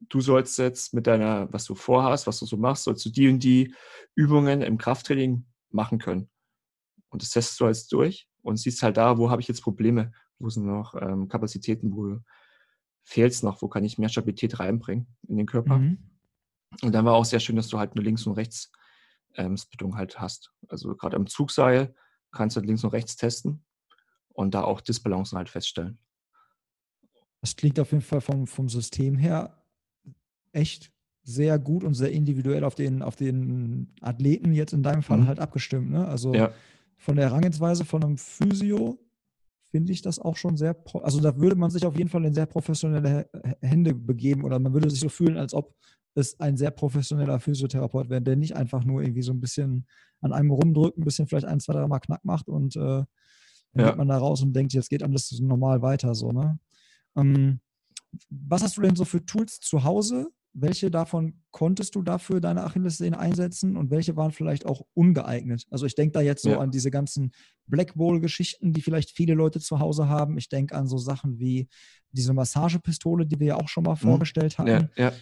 du 0.00 0.20
sollst 0.20 0.58
jetzt 0.58 0.94
mit 0.94 1.06
deiner, 1.06 1.52
was 1.52 1.64
du 1.64 1.74
vorhast, 1.74 2.26
was 2.26 2.38
du 2.38 2.46
so 2.46 2.56
machst, 2.56 2.84
sollst 2.84 3.04
du 3.04 3.10
die 3.10 3.28
und 3.28 3.42
die 3.42 3.74
Übungen 4.14 4.62
im 4.62 4.78
Krafttraining 4.78 5.46
machen 5.70 5.98
können. 5.98 6.28
Und 7.08 7.22
das 7.22 7.30
testest 7.30 7.60
du 7.60 7.66
jetzt 7.66 7.92
durch 7.92 8.28
und 8.42 8.56
siehst 8.56 8.82
halt 8.82 8.96
da, 8.96 9.18
wo 9.18 9.30
habe 9.30 9.40
ich 9.40 9.48
jetzt 9.48 9.62
Probleme, 9.62 10.12
wo 10.38 10.48
sind 10.50 10.66
noch 10.66 10.94
ähm, 10.94 11.28
Kapazitäten, 11.28 11.96
wo 11.96 12.18
fehlt 13.04 13.32
es 13.32 13.42
noch, 13.42 13.62
wo 13.62 13.68
kann 13.68 13.84
ich 13.84 13.98
mehr 13.98 14.08
Stabilität 14.08 14.58
reinbringen 14.58 15.06
in 15.28 15.36
den 15.36 15.46
Körper. 15.46 15.78
Mhm. 15.78 15.98
Und 16.82 16.92
dann 16.92 17.04
war 17.04 17.14
auch 17.14 17.24
sehr 17.24 17.40
schön, 17.40 17.56
dass 17.56 17.68
du 17.68 17.78
halt 17.78 17.94
nur 17.94 18.04
links 18.04 18.26
und 18.26 18.34
rechts 18.34 18.70
ähm, 19.34 19.56
Splittung 19.56 19.96
halt 19.96 20.20
hast. 20.20 20.52
Also 20.68 20.94
gerade 20.96 21.16
am 21.16 21.26
Zugseil 21.26 21.94
kannst 22.32 22.56
du 22.56 22.60
links 22.60 22.84
und 22.84 22.90
rechts 22.90 23.16
testen 23.16 23.64
und 24.36 24.54
da 24.54 24.62
auch 24.62 24.80
Disbalancen 24.80 25.38
halt 25.38 25.48
feststellen. 25.48 25.98
Das 27.40 27.56
klingt 27.56 27.78
auf 27.80 27.92
jeden 27.92 28.02
Fall 28.02 28.20
vom, 28.20 28.46
vom 28.46 28.68
System 28.68 29.16
her 29.16 29.62
echt 30.52 30.92
sehr 31.22 31.58
gut 31.58 31.84
und 31.84 31.94
sehr 31.94 32.12
individuell 32.12 32.64
auf 32.64 32.74
den, 32.74 33.02
auf 33.02 33.16
den 33.16 33.92
Athleten 34.00 34.52
jetzt 34.52 34.72
in 34.72 34.82
deinem 34.82 35.02
Fall 35.02 35.18
mhm. 35.18 35.26
halt 35.26 35.40
abgestimmt. 35.40 35.90
Ne? 35.90 36.06
Also 36.06 36.34
ja. 36.34 36.52
von 36.96 37.16
der 37.16 37.26
Herangehensweise 37.26 37.84
von 37.84 38.04
einem 38.04 38.16
Physio 38.16 38.98
finde 39.70 39.92
ich 39.92 40.02
das 40.02 40.18
auch 40.18 40.36
schon 40.36 40.56
sehr, 40.56 40.76
also 41.02 41.20
da 41.20 41.36
würde 41.36 41.56
man 41.56 41.70
sich 41.70 41.84
auf 41.84 41.96
jeden 41.96 42.08
Fall 42.08 42.24
in 42.24 42.32
sehr 42.32 42.46
professionelle 42.46 43.28
Hände 43.60 43.94
begeben 43.94 44.44
oder 44.44 44.58
man 44.58 44.72
würde 44.72 44.88
sich 44.88 45.00
so 45.00 45.08
fühlen, 45.08 45.36
als 45.36 45.52
ob 45.52 45.74
es 46.14 46.38
ein 46.40 46.56
sehr 46.56 46.70
professioneller 46.70 47.40
Physiotherapeut 47.40 48.08
wäre, 48.08 48.22
der 48.22 48.36
nicht 48.36 48.56
einfach 48.56 48.84
nur 48.84 49.02
irgendwie 49.02 49.22
so 49.22 49.32
ein 49.32 49.40
bisschen 49.40 49.86
an 50.20 50.32
einem 50.32 50.50
rumdrückt, 50.50 50.96
ein 50.96 51.04
bisschen 51.04 51.26
vielleicht 51.26 51.46
ein, 51.46 51.60
zwei, 51.60 51.74
drei 51.74 51.86
Mal 51.86 51.98
Knack 51.98 52.24
macht 52.24 52.48
und 52.48 52.76
äh, 52.76 53.04
dann 53.72 53.84
Ja. 53.84 53.90
geht 53.90 53.98
man 53.98 54.08
da 54.08 54.18
raus 54.18 54.42
und 54.42 54.52
denkt, 54.54 54.72
jetzt 54.72 54.90
geht 54.90 55.02
alles 55.02 55.30
normal 55.40 55.82
weiter, 55.82 56.14
so, 56.14 56.32
ne? 56.32 56.58
Ähm, 57.16 57.60
was 58.30 58.62
hast 58.62 58.76
du 58.76 58.82
denn 58.82 58.96
so 58.96 59.04
für 59.04 59.24
Tools 59.24 59.60
zu 59.60 59.84
Hause? 59.84 60.28
Welche 60.58 60.90
davon 60.90 61.42
konntest 61.50 61.94
du 61.96 62.02
dafür 62.02 62.40
deine 62.40 62.64
Achillessehne 62.64 63.18
einsetzen 63.18 63.76
und 63.76 63.90
welche 63.90 64.16
waren 64.16 64.30
vielleicht 64.30 64.64
auch 64.64 64.86
ungeeignet? 64.94 65.66
Also 65.70 65.84
ich 65.84 65.94
denke 65.94 66.12
da 66.12 66.20
jetzt 66.22 66.42
so 66.42 66.50
Ja. 66.52 66.60
an 66.60 66.70
diese 66.70 66.90
ganzen 66.90 67.32
Black 67.66 67.94
Bowl-Geschichten, 67.94 68.72
die 68.72 68.80
vielleicht 68.80 69.10
viele 69.10 69.34
Leute 69.34 69.60
zu 69.60 69.80
Hause 69.80 70.08
haben. 70.08 70.38
Ich 70.38 70.48
denke 70.48 70.74
an 70.74 70.86
so 70.86 70.96
Sachen 70.96 71.38
wie 71.38 71.68
diese 72.10 72.32
Massagepistole, 72.32 73.26
die 73.26 73.38
wir 73.38 73.48
ja 73.48 73.56
auch 73.56 73.68
schon 73.68 73.84
mal 73.84 73.96
vorgestellt 73.96 74.56
hatten. 74.56 74.88
Ja, 74.96 75.10
ja. 75.10 75.12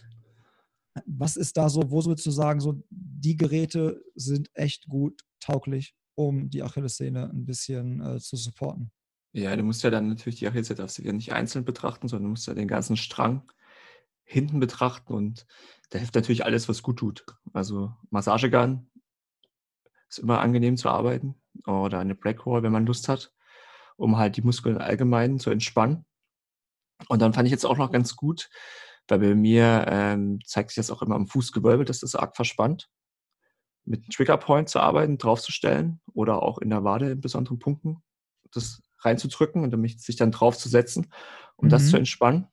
Was 1.07 1.37
ist 1.37 1.57
da 1.57 1.69
so, 1.69 1.91
wo 1.91 2.05
würdest 2.05 2.27
du 2.27 2.31
sagen, 2.31 2.61
so 2.61 2.81
die 2.91 3.37
Geräte 3.37 4.01
sind 4.15 4.49
echt 4.55 4.87
gut 4.87 5.23
tauglich, 5.41 5.97
um 6.15 6.51
die 6.51 6.63
Achillessehne 6.63 7.31
ein 7.31 7.45
bisschen 7.45 8.01
äh, 8.01 8.19
zu 8.19 8.37
supporten? 8.37 8.91
Ja, 9.33 9.55
du 9.57 9.63
musst 9.65 9.83
ja 9.83 9.91
dann 9.91 10.09
natürlich 10.09 10.39
die 10.39 10.47
Achillessehne 10.47 10.79
darfst 10.79 10.99
nicht 10.99 11.33
einzeln 11.33 11.65
betrachten, 11.65 12.09
sondern 12.09 12.25
du 12.25 12.31
musst 12.31 12.47
ja 12.47 12.55
den 12.55 12.69
ganzen 12.69 12.97
Strang 12.97 13.43
hinten 14.25 14.61
betrachten 14.61 15.13
und 15.13 15.47
da 15.91 15.99
hilft 15.99 16.15
natürlich 16.15 16.45
alles, 16.45 16.69
was 16.69 16.83
gut 16.83 16.99
tut. 16.99 17.27
Also 17.53 17.93
Massagegun 18.11 18.91
ist 20.09 20.19
immer 20.19 20.41
angenehm 20.41 20.77
zu 20.77 20.89
arbeiten 20.89 21.35
oder 21.67 21.99
eine 21.99 22.15
Black 22.15 22.47
Roll, 22.47 22.63
wenn 22.63 22.73
man 22.73 22.87
Lust 22.87 23.09
hat, 23.09 23.33
um 23.97 24.17
halt 24.17 24.37
die 24.37 24.43
Muskeln 24.43 24.79
allgemein 24.79 25.39
zu 25.39 25.51
entspannen. 25.51 26.05
Und 27.09 27.21
dann 27.21 27.33
fand 27.33 27.47
ich 27.47 27.53
jetzt 27.53 27.67
auch 27.67 27.77
noch 27.77 27.91
ganz 27.91 28.17
gut, 28.17 28.49
weil 29.09 29.19
bei 29.19 29.35
mir 29.35 29.85
ähm, 29.89 30.39
zeigt 30.45 30.71
sich 30.71 30.77
das 30.77 30.91
auch 30.91 31.03
immer 31.03 31.17
am 31.17 31.27
Fußgewölbe, 31.27 31.85
dass 31.85 32.01
das 32.01 32.15
arg 32.15 32.37
verspannt. 32.37 32.89
Mit 33.85 34.03
einem 34.03 34.11
Triggerpoint 34.11 34.69
zu 34.69 34.81
arbeiten, 34.81 35.19
draufzustellen 35.19 36.01
oder 36.15 36.43
auch 36.43 36.59
in 36.59 36.71
der 36.71 36.85
Wade 36.85 37.11
in 37.11 37.21
besonderen 37.21 37.59
Punkten 37.59 38.03
das 38.53 38.83
reinzudrücken 39.01 39.63
und 39.63 39.71
damit 39.73 40.01
sich 40.01 40.17
dann 40.17 40.31
draufzusetzen, 40.31 41.13
um 41.57 41.69
das 41.69 41.85
Mhm. 41.85 41.89
zu 41.89 41.97
entspannen. 41.99 42.47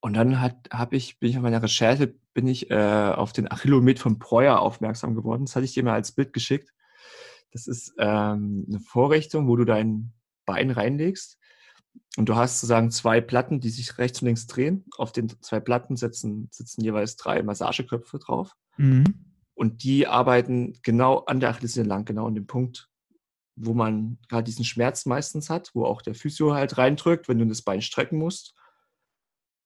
Und 0.00 0.14
dann 0.14 0.40
hat, 0.40 0.68
habe 0.70 0.96
ich, 0.96 1.18
bin 1.18 1.30
ich 1.30 1.36
auf 1.36 1.42
meiner 1.42 1.62
Recherche, 1.62 2.14
bin 2.34 2.46
ich 2.46 2.70
äh, 2.70 2.74
auf 3.14 3.32
den 3.32 3.50
Achillomet 3.50 3.98
von 3.98 4.18
Breuer 4.18 4.58
aufmerksam 4.58 5.14
geworden. 5.14 5.46
Das 5.46 5.56
hatte 5.56 5.64
ich 5.64 5.72
dir 5.72 5.82
mal 5.82 5.94
als 5.94 6.12
Bild 6.12 6.32
geschickt. 6.32 6.74
Das 7.52 7.66
ist 7.66 7.94
ähm, 7.98 8.66
eine 8.68 8.80
Vorrichtung, 8.80 9.48
wo 9.48 9.56
du 9.56 9.64
dein 9.64 10.12
Bein 10.44 10.70
reinlegst 10.70 11.38
und 12.16 12.28
du 12.28 12.34
hast 12.34 12.60
sozusagen 12.60 12.90
zwei 12.90 13.20
Platten, 13.20 13.60
die 13.60 13.70
sich 13.70 13.96
rechts 13.96 14.20
und 14.20 14.26
links 14.26 14.46
drehen. 14.46 14.84
Auf 14.98 15.12
den 15.12 15.28
zwei 15.40 15.60
Platten 15.60 15.96
sitzen, 15.96 16.48
sitzen 16.50 16.82
jeweils 16.82 17.16
drei 17.16 17.42
Massageköpfe 17.42 18.18
drauf. 18.18 18.56
Mhm. 18.76 19.33
Und 19.54 19.84
die 19.84 20.06
arbeiten 20.06 20.78
genau 20.82 21.18
an 21.18 21.40
der 21.40 21.50
Achillessehne 21.50 21.88
lang, 21.88 22.04
genau 22.04 22.26
an 22.26 22.34
dem 22.34 22.46
Punkt, 22.46 22.90
wo 23.56 23.72
man 23.72 24.18
gerade 24.28 24.44
diesen 24.44 24.64
Schmerz 24.64 25.06
meistens 25.06 25.48
hat, 25.48 25.70
wo 25.74 25.84
auch 25.84 26.02
der 26.02 26.14
Physio 26.14 26.54
halt 26.54 26.76
reindrückt, 26.76 27.28
wenn 27.28 27.38
du 27.38 27.46
das 27.46 27.62
Bein 27.62 27.82
strecken 27.82 28.18
musst. 28.18 28.54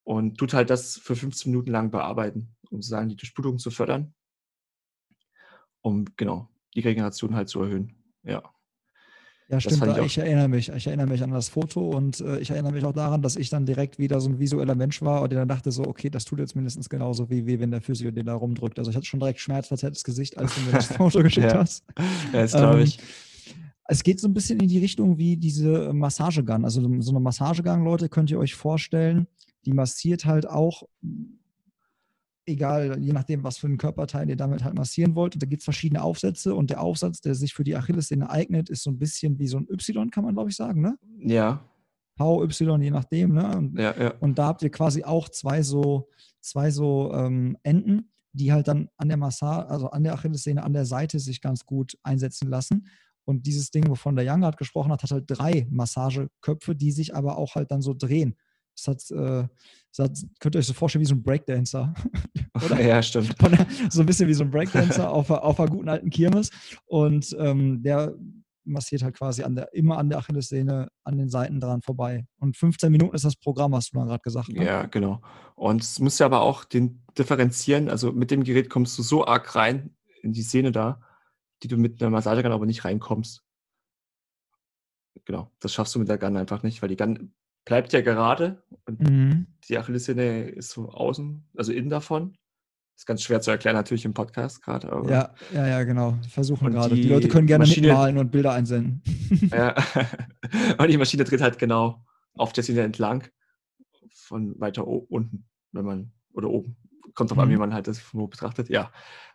Und 0.04 0.38
tut 0.38 0.54
halt 0.54 0.70
das 0.70 0.96
für 0.98 1.16
15 1.16 1.52
Minuten 1.52 1.70
lang 1.70 1.90
bearbeiten, 1.90 2.56
um 2.70 2.80
sozusagen 2.80 3.08
die 3.08 3.16
Durchblutung 3.16 3.58
zu 3.58 3.70
fördern. 3.70 4.14
Um 5.82 6.06
genau 6.16 6.48
die 6.74 6.80
Regeneration 6.80 7.34
halt 7.34 7.48
zu 7.48 7.62
erhöhen. 7.62 8.02
Ja. 8.22 8.42
Ja, 9.50 9.58
stimmt. 9.60 9.82
ich 9.98 10.04
Ich, 10.04 10.18
erinnere 10.18 10.48
mich. 10.48 10.68
Ich 10.68 10.86
erinnere 10.86 11.06
mich 11.06 11.22
an 11.22 11.30
das 11.30 11.48
Foto 11.48 11.88
und 11.88 12.20
äh, 12.20 12.38
ich 12.38 12.50
erinnere 12.50 12.72
mich 12.72 12.84
auch 12.84 12.92
daran, 12.92 13.22
dass 13.22 13.34
ich 13.36 13.48
dann 13.48 13.64
direkt 13.64 13.98
wieder 13.98 14.20
so 14.20 14.28
ein 14.28 14.38
visueller 14.38 14.74
Mensch 14.74 15.00
war 15.00 15.22
und 15.22 15.30
der 15.32 15.38
dann 15.38 15.48
dachte 15.48 15.72
so, 15.72 15.84
okay, 15.86 16.10
das 16.10 16.26
tut 16.26 16.38
jetzt 16.38 16.54
mindestens 16.54 16.90
genauso 16.90 17.30
wie, 17.30 17.46
wie 17.46 17.58
wenn 17.58 17.70
der 17.70 17.80
Physio 17.80 18.10
den 18.10 18.26
da 18.26 18.34
rumdrückt. 18.34 18.78
Also 18.78 18.90
ich 18.90 18.96
hatte 18.96 19.06
schon 19.06 19.20
direkt 19.20 19.40
schmerzverzerrtes 19.40 20.04
Gesicht, 20.04 20.36
als 20.36 20.54
du 20.54 20.60
mir 20.62 20.72
das 20.72 20.86
Foto 20.96 21.22
geschickt 21.22 21.50
Ja. 21.52 21.60
hast. 21.60 21.82
Ja, 22.32 22.40
das 22.42 22.52
glaube 22.52 22.76
Ähm, 22.78 22.84
ich. 22.84 22.98
Es 23.90 24.02
geht 24.02 24.20
so 24.20 24.28
ein 24.28 24.34
bisschen 24.34 24.60
in 24.60 24.68
die 24.68 24.78
Richtung 24.80 25.16
wie 25.16 25.38
diese 25.38 25.94
Massagegun. 25.94 26.64
Also 26.66 26.82
so 26.82 27.00
so 27.00 27.10
eine 27.12 27.20
Massagegun, 27.20 27.84
Leute, 27.84 28.10
könnt 28.10 28.30
ihr 28.30 28.38
euch 28.38 28.54
vorstellen, 28.54 29.28
die 29.64 29.72
massiert 29.72 30.26
halt 30.26 30.46
auch, 30.46 30.82
egal, 32.48 32.98
je 33.00 33.12
nachdem, 33.12 33.44
was 33.44 33.58
für 33.58 33.66
einen 33.66 33.78
Körperteil 33.78 34.28
ihr 34.28 34.36
damit 34.36 34.64
halt 34.64 34.74
massieren 34.74 35.14
wollt. 35.14 35.34
Und 35.34 35.42
da 35.42 35.46
gibt 35.46 35.60
es 35.60 35.64
verschiedene 35.64 36.02
Aufsätze 36.02 36.54
und 36.54 36.70
der 36.70 36.80
Aufsatz, 36.80 37.20
der 37.20 37.34
sich 37.34 37.54
für 37.54 37.64
die 37.64 37.76
Achillessehne 37.76 38.30
eignet, 38.30 38.70
ist 38.70 38.82
so 38.82 38.90
ein 38.90 38.98
bisschen 38.98 39.38
wie 39.38 39.46
so 39.46 39.58
ein 39.58 39.68
Y, 39.70 40.10
kann 40.10 40.24
man 40.24 40.34
glaube 40.34 40.50
ich 40.50 40.56
sagen, 40.56 40.80
ne? 40.80 40.98
Ja, 41.18 41.62
V, 42.18 42.42
Y, 42.42 42.82
je 42.82 42.90
nachdem, 42.90 43.34
ne? 43.34 43.56
Und 43.56 43.78
ja, 43.78 43.94
ja. 43.96 44.14
und 44.18 44.38
da 44.38 44.46
habt 44.48 44.62
ihr 44.62 44.70
quasi 44.70 45.04
auch 45.04 45.28
zwei 45.28 45.62
so, 45.62 46.08
zwei 46.40 46.70
so 46.70 47.12
ähm, 47.14 47.56
Enden, 47.62 48.10
die 48.32 48.52
halt 48.52 48.66
dann 48.68 48.88
an 48.96 49.08
der 49.08 49.16
Massage, 49.16 49.68
also 49.68 49.90
an 49.90 50.02
der 50.02 50.14
Achillessehne, 50.14 50.62
an 50.62 50.72
der 50.72 50.84
Seite 50.84 51.20
sich 51.20 51.40
ganz 51.40 51.64
gut 51.64 51.96
einsetzen 52.02 52.48
lassen. 52.48 52.88
Und 53.24 53.46
dieses 53.46 53.70
Ding, 53.70 53.88
wovon 53.88 54.16
der 54.16 54.30
Young 54.30 54.44
hat 54.44 54.56
gesprochen 54.56 54.90
hat, 54.90 55.02
hat 55.02 55.10
halt 55.10 55.24
drei 55.28 55.66
Massageköpfe, 55.70 56.74
die 56.74 56.90
sich 56.90 57.14
aber 57.14 57.38
auch 57.38 57.54
halt 57.54 57.70
dann 57.70 57.82
so 57.82 57.94
drehen. 57.94 58.34
Das 58.84 58.86
hat, 58.86 59.10
äh, 59.10 59.48
das 59.96 60.10
hat 60.10 60.18
könnt 60.38 60.54
ihr 60.54 60.60
euch 60.60 60.66
so 60.66 60.72
vorstellen 60.74 61.02
wie 61.02 61.08
so 61.08 61.14
ein 61.14 61.22
Breakdancer. 61.22 61.92
Oder? 62.64 62.80
Ja, 62.80 63.02
stimmt. 63.02 63.34
So 63.90 64.00
ein 64.00 64.06
bisschen 64.06 64.28
wie 64.28 64.34
so 64.34 64.44
ein 64.44 64.50
Breakdancer 64.50 65.10
auf, 65.12 65.30
einer- 65.30 65.42
auf 65.42 65.58
einer 65.58 65.68
guten 65.70 65.88
alten 65.88 66.10
Kirmes. 66.10 66.50
Und 66.86 67.34
ähm, 67.38 67.82
der 67.82 68.14
massiert 68.64 69.02
halt 69.02 69.16
quasi 69.16 69.42
an 69.42 69.56
der, 69.56 69.72
immer 69.74 69.96
an 69.98 70.10
der 70.10 70.18
Achillessehne 70.18 70.88
an 71.02 71.16
den 71.16 71.30
Seiten 71.30 71.58
dran 71.58 71.80
vorbei. 71.82 72.26
Und 72.38 72.56
15 72.56 72.92
Minuten 72.92 73.14
ist 73.16 73.24
das 73.24 73.34
Programm, 73.34 73.74
hast 73.74 73.92
du 73.94 73.98
dann 73.98 74.08
gerade 74.08 74.22
gesagt. 74.22 74.50
Ne? 74.50 74.64
Ja, 74.64 74.84
genau. 74.86 75.22
Und 75.54 75.82
es 75.82 75.98
muss 76.00 76.18
ja 76.18 76.26
aber 76.26 76.42
auch 76.42 76.64
den 76.64 77.02
differenzieren. 77.16 77.88
Also 77.88 78.12
mit 78.12 78.30
dem 78.30 78.44
Gerät 78.44 78.68
kommst 78.70 78.96
du 78.98 79.02
so 79.02 79.26
arg 79.26 79.54
rein 79.56 79.96
in 80.22 80.32
die 80.32 80.42
Sehne 80.42 80.70
da, 80.70 81.00
die 81.62 81.68
du 81.68 81.76
mit 81.78 82.00
einer 82.02 82.10
Massagegun 82.10 82.52
aber 82.52 82.66
nicht 82.66 82.84
reinkommst. 82.84 83.42
Genau, 85.24 85.50
das 85.60 85.72
schaffst 85.72 85.94
du 85.94 85.98
mit 85.98 86.08
der 86.08 86.18
Gun 86.18 86.36
einfach 86.36 86.62
nicht, 86.62 86.80
weil 86.80 86.88
die 86.88 86.96
Gun 86.96 87.32
bleibt 87.68 87.92
ja 87.92 88.00
gerade 88.00 88.62
und 88.86 88.98
Mhm. 89.00 89.46
die 89.68 89.76
Achillessehne 89.78 90.48
ist 90.48 90.70
so 90.70 90.88
außen, 90.90 91.44
also 91.56 91.70
innen 91.72 91.90
davon. 91.90 92.36
Ist 92.96 93.06
ganz 93.06 93.22
schwer 93.22 93.40
zu 93.40 93.50
erklären 93.52 93.76
natürlich 93.76 94.04
im 94.06 94.14
Podcast 94.14 94.62
gerade, 94.62 94.88
Ja, 95.08 95.32
ja, 95.54 95.66
ja, 95.68 95.84
genau. 95.84 96.18
Versuchen 96.30 96.72
gerade. 96.72 96.94
Die, 96.96 97.02
die 97.02 97.08
Leute 97.08 97.28
können 97.28 97.46
gerne 97.46 97.64
Maschine- 97.64 97.88
mitmalen 97.88 98.18
und 98.18 98.30
Bilder 98.32 98.52
einsenden. 98.54 99.02
Ja. 99.52 99.74
Und 100.78 100.88
die 100.90 100.96
Maschine 100.96 101.24
dreht 101.24 101.40
halt 101.42 101.58
genau 101.58 102.04
auf 102.34 102.52
der 102.54 102.64
Sehne 102.64 102.80
entlang 102.82 103.28
von 104.12 104.58
weiter 104.58 104.86
unten, 104.86 105.46
wenn 105.72 105.84
man, 105.84 106.12
oder 106.32 106.48
oben. 106.48 106.76
Kommt 107.14 107.30
drauf 107.30 107.38
an, 107.38 107.48
Mhm. 107.48 107.52
wie 107.52 107.56
man 107.58 107.74
halt 107.74 107.86
das 107.86 107.98
von 107.98 108.20
wo 108.20 108.26
betrachtet. 108.26 108.68
Ja. 108.70 108.90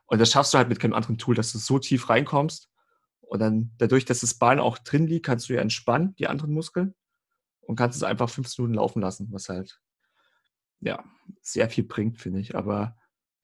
Und 0.07 0.19
das 0.19 0.31
schaffst 0.31 0.53
du 0.53 0.57
halt 0.57 0.69
mit 0.69 0.79
keinem 0.79 0.93
anderen 0.93 1.17
Tool, 1.17 1.35
dass 1.35 1.51
du 1.51 1.57
so 1.59 1.77
tief 1.79 2.09
reinkommst. 2.09 2.69
Und 3.21 3.39
dann 3.39 3.71
dadurch, 3.77 4.05
dass 4.05 4.19
das 4.21 4.33
Bein 4.33 4.59
auch 4.59 4.77
drin 4.79 5.07
liegt, 5.07 5.25
kannst 5.25 5.47
du 5.49 5.53
ja 5.53 5.61
entspannen, 5.61 6.15
die 6.15 6.27
anderen 6.27 6.51
Muskeln. 6.53 6.93
Und 7.65 7.75
kannst 7.75 7.98
es 7.98 8.03
einfach 8.03 8.29
15 8.29 8.63
Minuten 8.65 8.75
laufen 8.77 9.01
lassen, 9.01 9.27
was 9.32 9.50
halt, 9.50 9.79
ja, 10.82 11.03
sehr 11.41 11.70
viel 11.70 11.84
bringt, 11.84 12.20
finde 12.20 12.39
ich. 12.39 12.55
Aber 12.55 12.96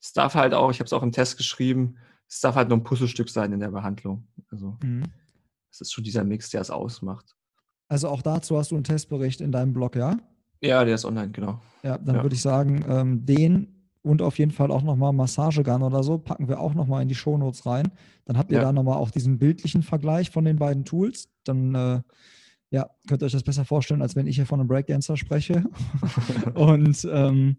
es 0.02 0.14
darf 0.14 0.36
halt 0.36 0.54
auch, 0.54 0.72
ich 0.72 0.80
habe 0.80 0.86
es 0.86 0.94
auch 0.94 1.04
im 1.04 1.12
Test 1.12 1.38
geschrieben, 1.38 1.98
es 2.28 2.42
darf 2.42 2.56
halt 2.56 2.70
nur 2.70 2.78
ein 2.78 2.84
Puzzlestück 2.84 3.30
sein 3.30 3.52
in 3.54 3.60
der 3.60 3.72
Behandlung. 3.72 4.28
Also, 4.52 4.78
Mhm. 4.84 5.04
es 5.72 5.82
ist 5.82 5.94
schon 5.94 6.04
dieser 6.04 6.24
Mix, 6.24 6.50
der 6.50 6.62
es 6.62 6.70
ausmacht. 6.70 7.36
Also 7.88 8.08
auch 8.10 8.22
dazu 8.22 8.58
hast 8.58 8.72
du 8.72 8.76
einen 8.76 8.84
Testbericht 8.84 9.42
in 9.42 9.52
deinem 9.52 9.74
Blog, 9.74 9.96
ja? 9.96 10.18
Ja, 10.62 10.84
der 10.84 10.96
ist 10.96 11.06
online, 11.06 11.32
genau. 11.32 11.62
Ja, 11.84 11.98
dann 11.98 12.18
Ja. 12.18 12.24
würde 12.24 12.36
ich 12.36 12.42
sagen, 12.42 12.84
ähm, 12.88 13.26
den 13.26 13.76
und 14.02 14.22
auf 14.22 14.38
jeden 14.38 14.52
Fall 14.52 14.72
auch 14.72 14.84
nochmal 14.84 15.12
Massagegun 15.14 15.82
oder 15.82 16.04
so 16.04 16.18
packen 16.20 16.48
wir 16.48 16.60
auch 16.60 16.74
nochmal 16.74 17.02
in 17.02 17.08
die 17.08 17.16
Shownotes 17.16 17.66
rein. 17.66 17.92
Dann 18.26 18.38
habt 18.38 18.52
ihr 18.52 18.58
Ja. 18.58 18.64
da 18.64 18.72
nochmal 18.74 18.98
auch 18.98 19.12
diesen 19.12 19.40
bildlichen 19.40 19.82
Vergleich 19.84 20.30
von 20.30 20.46
den 20.46 20.58
beiden 20.58 20.86
Tools. 20.86 21.30
Dann 21.46 21.74
äh, 21.76 22.02
ja, 22.72 22.90
könnt 23.08 23.22
ihr 23.22 23.26
euch 23.26 23.32
das 23.32 23.44
besser 23.44 23.66
vorstellen, 23.66 24.02
als 24.02 24.16
wenn 24.16 24.28
ich 24.28 24.36
hier 24.36 24.46
von 24.46 24.60
einem 24.60 24.68
Breakdancer 24.68 25.18
spreche. 25.18 25.64
und 26.54 27.08
ähm, 27.12 27.58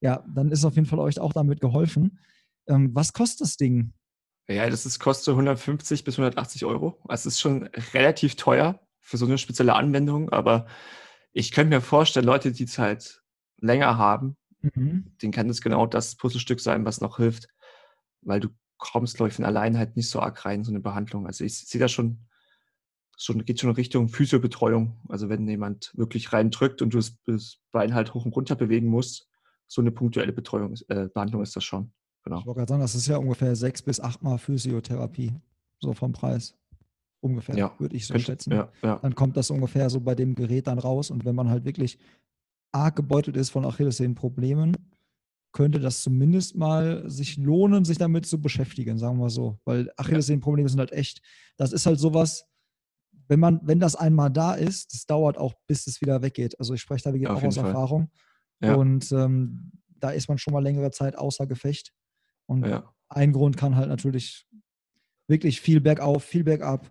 ja, 0.00 0.24
dann 0.34 0.50
ist 0.50 0.64
auf 0.64 0.74
jeden 0.74 0.86
Fall 0.86 0.98
euch 0.98 1.18
auch 1.18 1.32
damit 1.32 1.60
geholfen. 1.60 2.18
Ähm, 2.66 2.94
was 2.94 3.12
kostet 3.12 3.42
das 3.42 3.56
Ding? 3.56 3.92
Ja, 4.48 4.68
das 4.68 4.86
ist, 4.86 4.98
kostet 4.98 5.32
150 5.32 6.04
bis 6.04 6.18
180 6.18 6.64
Euro. 6.64 6.98
Also 7.08 7.28
es 7.28 7.34
ist 7.34 7.40
schon 7.40 7.68
relativ 7.94 8.36
teuer 8.36 8.80
für 9.00 9.16
so 9.16 9.26
eine 9.26 9.38
spezielle 9.38 9.74
Anwendung, 9.74 10.30
aber 10.30 10.66
ich 11.32 11.52
könnte 11.52 11.76
mir 11.76 11.80
vorstellen, 11.80 12.26
Leute, 12.26 12.52
die 12.52 12.64
es 12.64 12.78
halt 12.78 13.22
länger 13.58 13.96
haben, 13.96 14.36
Mhm. 14.62 15.12
denen 15.22 15.32
kann 15.32 15.48
das 15.48 15.60
genau 15.60 15.86
das 15.86 16.16
Puzzlestück 16.16 16.60
sein, 16.60 16.84
was 16.84 17.00
noch 17.00 17.16
hilft, 17.16 17.48
weil 18.22 18.40
du 18.40 18.48
kommst, 18.76 19.16
glaube 19.16 19.28
ich, 19.28 19.34
von 19.34 19.44
allein 19.44 19.78
halt 19.78 19.96
nicht 19.96 20.08
so 20.08 20.20
arg 20.20 20.44
rein 20.44 20.60
in 20.60 20.64
so 20.64 20.72
eine 20.72 20.80
Behandlung. 20.80 21.26
Also 21.26 21.44
ich 21.44 21.58
sehe 21.58 21.80
da 21.80 21.88
schon, 21.88 22.26
schon, 23.22 23.44
geht 23.44 23.60
schon 23.60 23.70
in 23.70 23.76
Richtung 23.76 24.08
Physiobetreuung. 24.08 24.98
Also 25.08 25.28
wenn 25.28 25.46
jemand 25.48 25.92
wirklich 25.96 26.32
reindrückt 26.32 26.82
und 26.82 26.94
du 26.94 26.98
das, 27.26 27.58
Bein 27.72 27.94
halt 27.94 28.14
hoch 28.14 28.24
und 28.24 28.34
runter 28.34 28.56
bewegen 28.56 28.86
musst, 28.88 29.28
so 29.66 29.80
eine 29.80 29.90
punktuelle 29.92 30.32
Betreuung, 30.32 30.72
ist- 30.72 30.88
äh, 30.90 31.08
Behandlung 31.12 31.42
ist 31.42 31.54
das 31.54 31.64
schon. 31.64 31.92
Genau. 32.24 32.40
Ich 32.40 32.46
wollte 32.46 32.58
gerade 32.58 32.68
sagen, 32.70 32.80
das 32.82 32.94
ist 32.94 33.06
ja 33.06 33.16
ungefähr 33.16 33.54
sechs 33.56 33.82
bis 33.82 34.00
achtmal 34.00 34.38
Physiotherapie, 34.38 35.32
so 35.80 35.92
vom 35.92 36.12
Preis. 36.12 36.54
ungefähr, 37.22 37.54
Ja, 37.54 37.74
würde 37.78 37.94
ich 37.96 38.06
so 38.06 38.14
könnte, 38.14 38.24
schätzen. 38.24 38.50
ja, 38.52 38.72
ja. 38.82 38.98
Dann 39.02 39.14
kommt 39.14 39.36
das 39.36 39.50
ungefähr 39.50 39.90
so 39.90 40.00
bei 40.00 40.14
dem 40.14 40.34
Gerät 40.34 40.66
dann 40.66 40.78
raus. 40.78 41.10
Und 41.10 41.26
wenn 41.26 41.34
man 41.34 41.50
halt 41.50 41.66
wirklich 41.66 41.98
arg 42.72 42.96
gebeutelt 42.96 43.36
ist 43.36 43.50
von 43.50 43.66
Achillessehnenproblemen, 43.66 44.74
könnte 45.52 45.80
das 45.80 46.00
zumindest 46.02 46.56
mal 46.56 47.08
sich 47.10 47.36
lohnen, 47.36 47.84
sich 47.84 47.98
damit 47.98 48.24
zu 48.24 48.40
beschäftigen, 48.40 48.96
sagen 48.96 49.18
wir 49.18 49.28
so. 49.28 49.58
Weil 49.66 49.92
Achillessehnenprobleme 49.98 50.68
sind 50.70 50.78
halt 50.78 50.92
echt, 50.92 51.20
das 51.58 51.72
ist 51.74 51.84
halt 51.84 51.98
sowas, 52.00 52.46
wenn 53.30 53.38
man, 53.38 53.60
wenn 53.62 53.78
das 53.78 53.94
einmal 53.94 54.28
da 54.28 54.54
ist, 54.54 54.92
das 54.92 55.06
dauert 55.06 55.38
auch, 55.38 55.54
bis 55.68 55.86
es 55.86 56.00
wieder 56.00 56.20
weggeht. 56.20 56.58
Also 56.58 56.74
ich 56.74 56.80
spreche 56.80 57.04
da 57.04 57.14
wie 57.14 57.22
Ja, 57.22 57.32
auch 57.32 57.42
aus 57.44 57.54
Fall. 57.54 57.66
Erfahrung. 57.66 58.10
Ja. 58.60 58.74
Und 58.74 59.12
ähm, 59.12 59.70
da 60.00 60.10
ist 60.10 60.28
man 60.28 60.36
schon 60.36 60.52
mal 60.52 60.58
längere 60.62 60.90
Zeit 60.90 61.16
außer 61.16 61.46
Gefecht. 61.46 61.92
Und 62.46 62.66
Ja. 62.66 62.92
ein 63.08 63.32
Grund 63.32 63.56
kann 63.56 63.76
halt 63.76 63.88
natürlich 63.88 64.48
wirklich 65.28 65.60
viel 65.60 65.80
bergauf, 65.80 66.24
viel 66.24 66.42
bergab, 66.42 66.90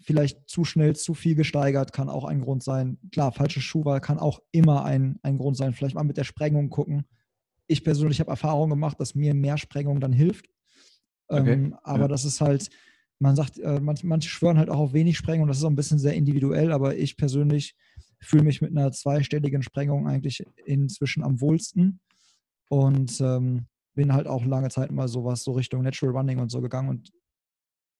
vielleicht 0.00 0.48
zu 0.48 0.64
schnell, 0.64 0.94
zu 0.94 1.12
viel 1.14 1.34
gesteigert, 1.34 1.92
kann 1.92 2.08
auch 2.08 2.24
ein 2.24 2.40
Grund 2.40 2.62
sein. 2.62 2.98
Klar, 3.10 3.32
falsche 3.32 3.60
Schuhwahl 3.60 4.00
kann 4.00 4.20
auch 4.20 4.38
immer 4.52 4.84
ein, 4.84 5.18
ein 5.24 5.38
Grund 5.38 5.56
sein. 5.56 5.74
Vielleicht 5.74 5.96
mal 5.96 6.04
mit 6.04 6.18
der 6.18 6.24
Sprengung 6.24 6.70
gucken. 6.70 7.04
Ich 7.66 7.82
persönlich 7.82 8.20
habe 8.20 8.30
Erfahrung 8.30 8.70
gemacht, 8.70 9.00
dass 9.00 9.16
mir 9.16 9.34
mehr 9.34 9.58
Sprengung 9.58 9.98
dann 9.98 10.12
hilft. 10.12 10.46
Okay, 11.26 11.52
Ähm, 11.52 11.76
aber 11.82 12.06
das 12.06 12.24
ist 12.24 12.40
halt, 12.40 12.70
man 13.20 13.36
sagt, 13.36 13.58
äh, 13.58 13.80
manche, 13.80 14.06
manche 14.06 14.28
schwören 14.28 14.58
halt 14.58 14.70
auch 14.70 14.78
auf 14.78 14.92
wenig 14.92 15.16
Sprengung. 15.16 15.46
Das 15.46 15.58
ist 15.58 15.64
auch 15.64 15.70
ein 15.70 15.76
bisschen 15.76 15.98
sehr 15.98 16.14
individuell, 16.14 16.72
aber 16.72 16.96
ich 16.96 17.16
persönlich 17.16 17.76
fühle 18.18 18.42
mich 18.42 18.60
mit 18.60 18.70
einer 18.70 18.92
zweistelligen 18.92 19.62
Sprengung 19.62 20.08
eigentlich 20.08 20.44
inzwischen 20.64 21.22
am 21.22 21.40
wohlsten. 21.40 22.00
Und 22.68 23.20
ähm, 23.20 23.66
bin 23.94 24.12
halt 24.12 24.26
auch 24.26 24.44
lange 24.44 24.70
Zeit 24.70 24.92
mal 24.92 25.08
sowas 25.08 25.42
so 25.42 25.52
Richtung 25.52 25.82
Natural 25.82 26.16
Running 26.16 26.38
und 26.38 26.50
so 26.50 26.60
gegangen 26.60 26.88
und 26.88 27.10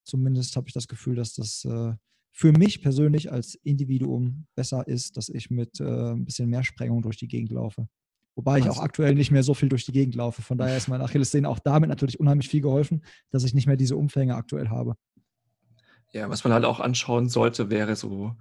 zumindest 0.05 0.57
habe 0.57 0.69
ich 0.69 0.75
das 0.75 0.89
Gefühl, 0.89 1.17
dass 1.17 1.35
das 1.35 1.65
äh, 1.65 1.93
für 2.33 2.53
mich 2.53 2.83
persönlich 2.83 3.33
als 3.33 3.55
Individuum 3.57 4.47
besser 4.55 4.87
ist, 4.87 5.17
dass 5.17 5.29
ich 5.29 5.50
mit 5.50 5.81
äh, 5.81 6.12
ein 6.12 6.25
bisschen 6.25 6.49
mehr 6.49 6.65
Sprengung 6.65 7.03
durch 7.03 7.17
die 7.17 7.29
Gegend 7.29 7.50
laufe. 7.50 7.89
Wobei 8.37 8.61
ich 8.61 8.69
auch 8.69 8.79
aktuell 8.79 9.15
nicht 9.15 9.33
mehr 9.33 9.43
so 9.43 9.55
viel 9.55 9.69
durch 9.69 9.85
die 9.85 9.93
Gegend 9.93 10.15
laufe. 10.15 10.41
Von 10.41 10.57
daher 10.57 10.77
ist 10.77 10.89
meine 10.89 11.05
Achillessehne 11.05 11.49
auch 11.49 11.59
damit 11.59 11.91
natürlich 11.91 12.21
unheimlich 12.21 12.49
viel 12.49 12.62
geholfen, 12.62 13.05
dass 13.31 13.45
ich 13.45 13.53
nicht 13.53 13.67
mehr 13.67 13.77
diese 13.77 13.97
Umfänge 13.97 14.37
aktuell 14.37 14.69
habe. 14.69 14.95
Ja, 16.12 16.29
was 16.29 16.45
man 16.45 16.52
halt 16.52 16.64
auch 16.64 16.81
anschauen 16.81 17.29
sollte, 17.29 17.71
wäre 17.71 17.95
so 17.97 18.37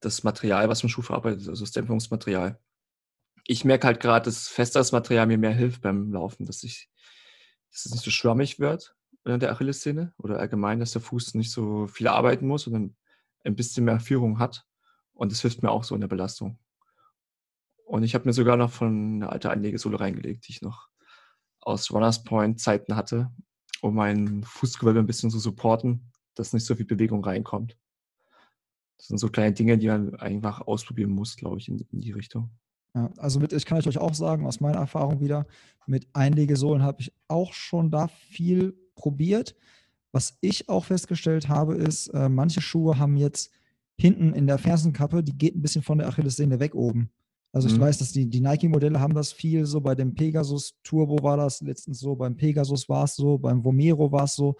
das 0.00 0.24
Material, 0.24 0.68
was 0.68 0.82
man 0.82 0.90
Schuh 0.90 1.02
verarbeitet, 1.02 1.48
also 1.48 1.64
das 1.64 1.72
Dämpfungsmaterial. 1.72 2.58
Ich 3.46 3.64
merke 3.64 3.86
halt 3.86 4.00
gerade, 4.00 4.24
dass 4.24 4.48
festeres 4.48 4.92
Material 4.92 5.26
mir 5.26 5.38
mehr 5.38 5.52
hilft 5.52 5.82
beim 5.82 6.12
Laufen, 6.12 6.46
dass 6.46 6.64
ich, 6.64 6.90
dass 7.70 7.86
es 7.86 7.92
nicht 7.92 8.04
so 8.04 8.10
schwammig 8.10 8.58
wird 8.58 8.96
in 9.24 9.40
der 9.40 9.50
Achillessehne 9.50 10.12
oder 10.18 10.38
allgemein, 10.38 10.78
dass 10.78 10.92
der 10.92 11.02
Fuß 11.02 11.34
nicht 11.34 11.50
so 11.50 11.86
viel 11.88 12.08
arbeiten 12.08 12.46
muss, 12.46 12.62
sondern 12.62 12.96
ein 13.44 13.56
bisschen 13.56 13.84
mehr 13.84 14.00
Führung 14.00 14.38
hat. 14.38 14.64
Und 15.14 15.32
das 15.32 15.40
hilft 15.40 15.62
mir 15.62 15.70
auch 15.70 15.84
so 15.84 15.94
in 15.94 16.00
der 16.00 16.08
Belastung. 16.08 16.58
Und 17.84 18.02
ich 18.02 18.14
habe 18.14 18.24
mir 18.24 18.32
sogar 18.32 18.56
noch 18.56 18.70
von 18.70 19.16
eine 19.16 19.30
alte 19.30 19.50
Einlegesohle 19.50 19.98
reingelegt, 19.98 20.46
die 20.46 20.52
ich 20.52 20.62
noch 20.62 20.88
aus 21.60 21.90
Runners 21.90 22.22
Point 22.24 22.60
Zeiten 22.60 22.96
hatte, 22.96 23.32
um 23.80 23.94
mein 23.94 24.44
Fußgewölbe 24.44 25.00
ein 25.00 25.06
bisschen 25.06 25.30
zu 25.30 25.38
supporten, 25.38 26.12
dass 26.36 26.52
nicht 26.52 26.64
so 26.64 26.76
viel 26.76 26.86
Bewegung 26.86 27.24
reinkommt. 27.24 27.76
Das 28.98 29.08
sind 29.08 29.18
so 29.18 29.28
kleine 29.28 29.52
Dinge, 29.52 29.76
die 29.76 29.88
man 29.88 30.14
einfach 30.16 30.60
ausprobieren 30.66 31.10
muss, 31.10 31.36
glaube 31.36 31.58
ich, 31.58 31.68
in, 31.68 31.78
in 31.92 32.00
die 32.00 32.12
Richtung. 32.12 32.50
Ja, 32.94 33.10
also 33.18 33.40
mit, 33.40 33.52
ich 33.52 33.66
kann 33.66 33.78
euch 33.78 33.98
auch 33.98 34.14
sagen, 34.14 34.46
aus 34.46 34.60
meiner 34.60 34.78
Erfahrung 34.78 35.20
wieder, 35.20 35.46
mit 35.86 36.08
Einlegesohlen 36.14 36.82
habe 36.82 37.02
ich 37.02 37.12
auch 37.28 37.52
schon 37.52 37.90
da 37.90 38.08
viel 38.08 38.74
probiert. 38.94 39.54
Was 40.12 40.38
ich 40.40 40.68
auch 40.70 40.86
festgestellt 40.86 41.48
habe, 41.48 41.74
ist, 41.74 42.08
äh, 42.08 42.28
manche 42.30 42.62
Schuhe 42.62 42.98
haben 42.98 43.16
jetzt 43.16 43.50
hinten 43.98 44.32
in 44.32 44.46
der 44.46 44.58
Fersenkappe, 44.58 45.22
die 45.22 45.36
geht 45.36 45.54
ein 45.56 45.62
bisschen 45.62 45.82
von 45.82 45.98
der 45.98 46.08
Achillessehne 46.08 46.58
weg 46.58 46.74
oben. 46.74 47.10
Also 47.52 47.68
ich 47.68 47.76
Mhm. 47.76 47.80
weiß, 47.80 47.98
dass 47.98 48.12
die, 48.12 48.28
die 48.28 48.40
Nike-Modelle 48.40 48.98
haben 49.00 49.14
das 49.14 49.32
viel 49.32 49.66
so, 49.66 49.80
bei 49.80 49.94
dem 49.94 50.14
Pegasus 50.14 50.74
Turbo 50.82 51.22
war 51.22 51.36
das 51.36 51.60
letztens 51.60 52.00
so, 52.00 52.14
beim 52.14 52.36
Pegasus 52.36 52.88
war 52.88 53.04
es 53.04 53.14
so, 53.16 53.38
beim 53.38 53.62
Vomero 53.64 54.10
war 54.10 54.24
es 54.24 54.34
so. 54.34 54.56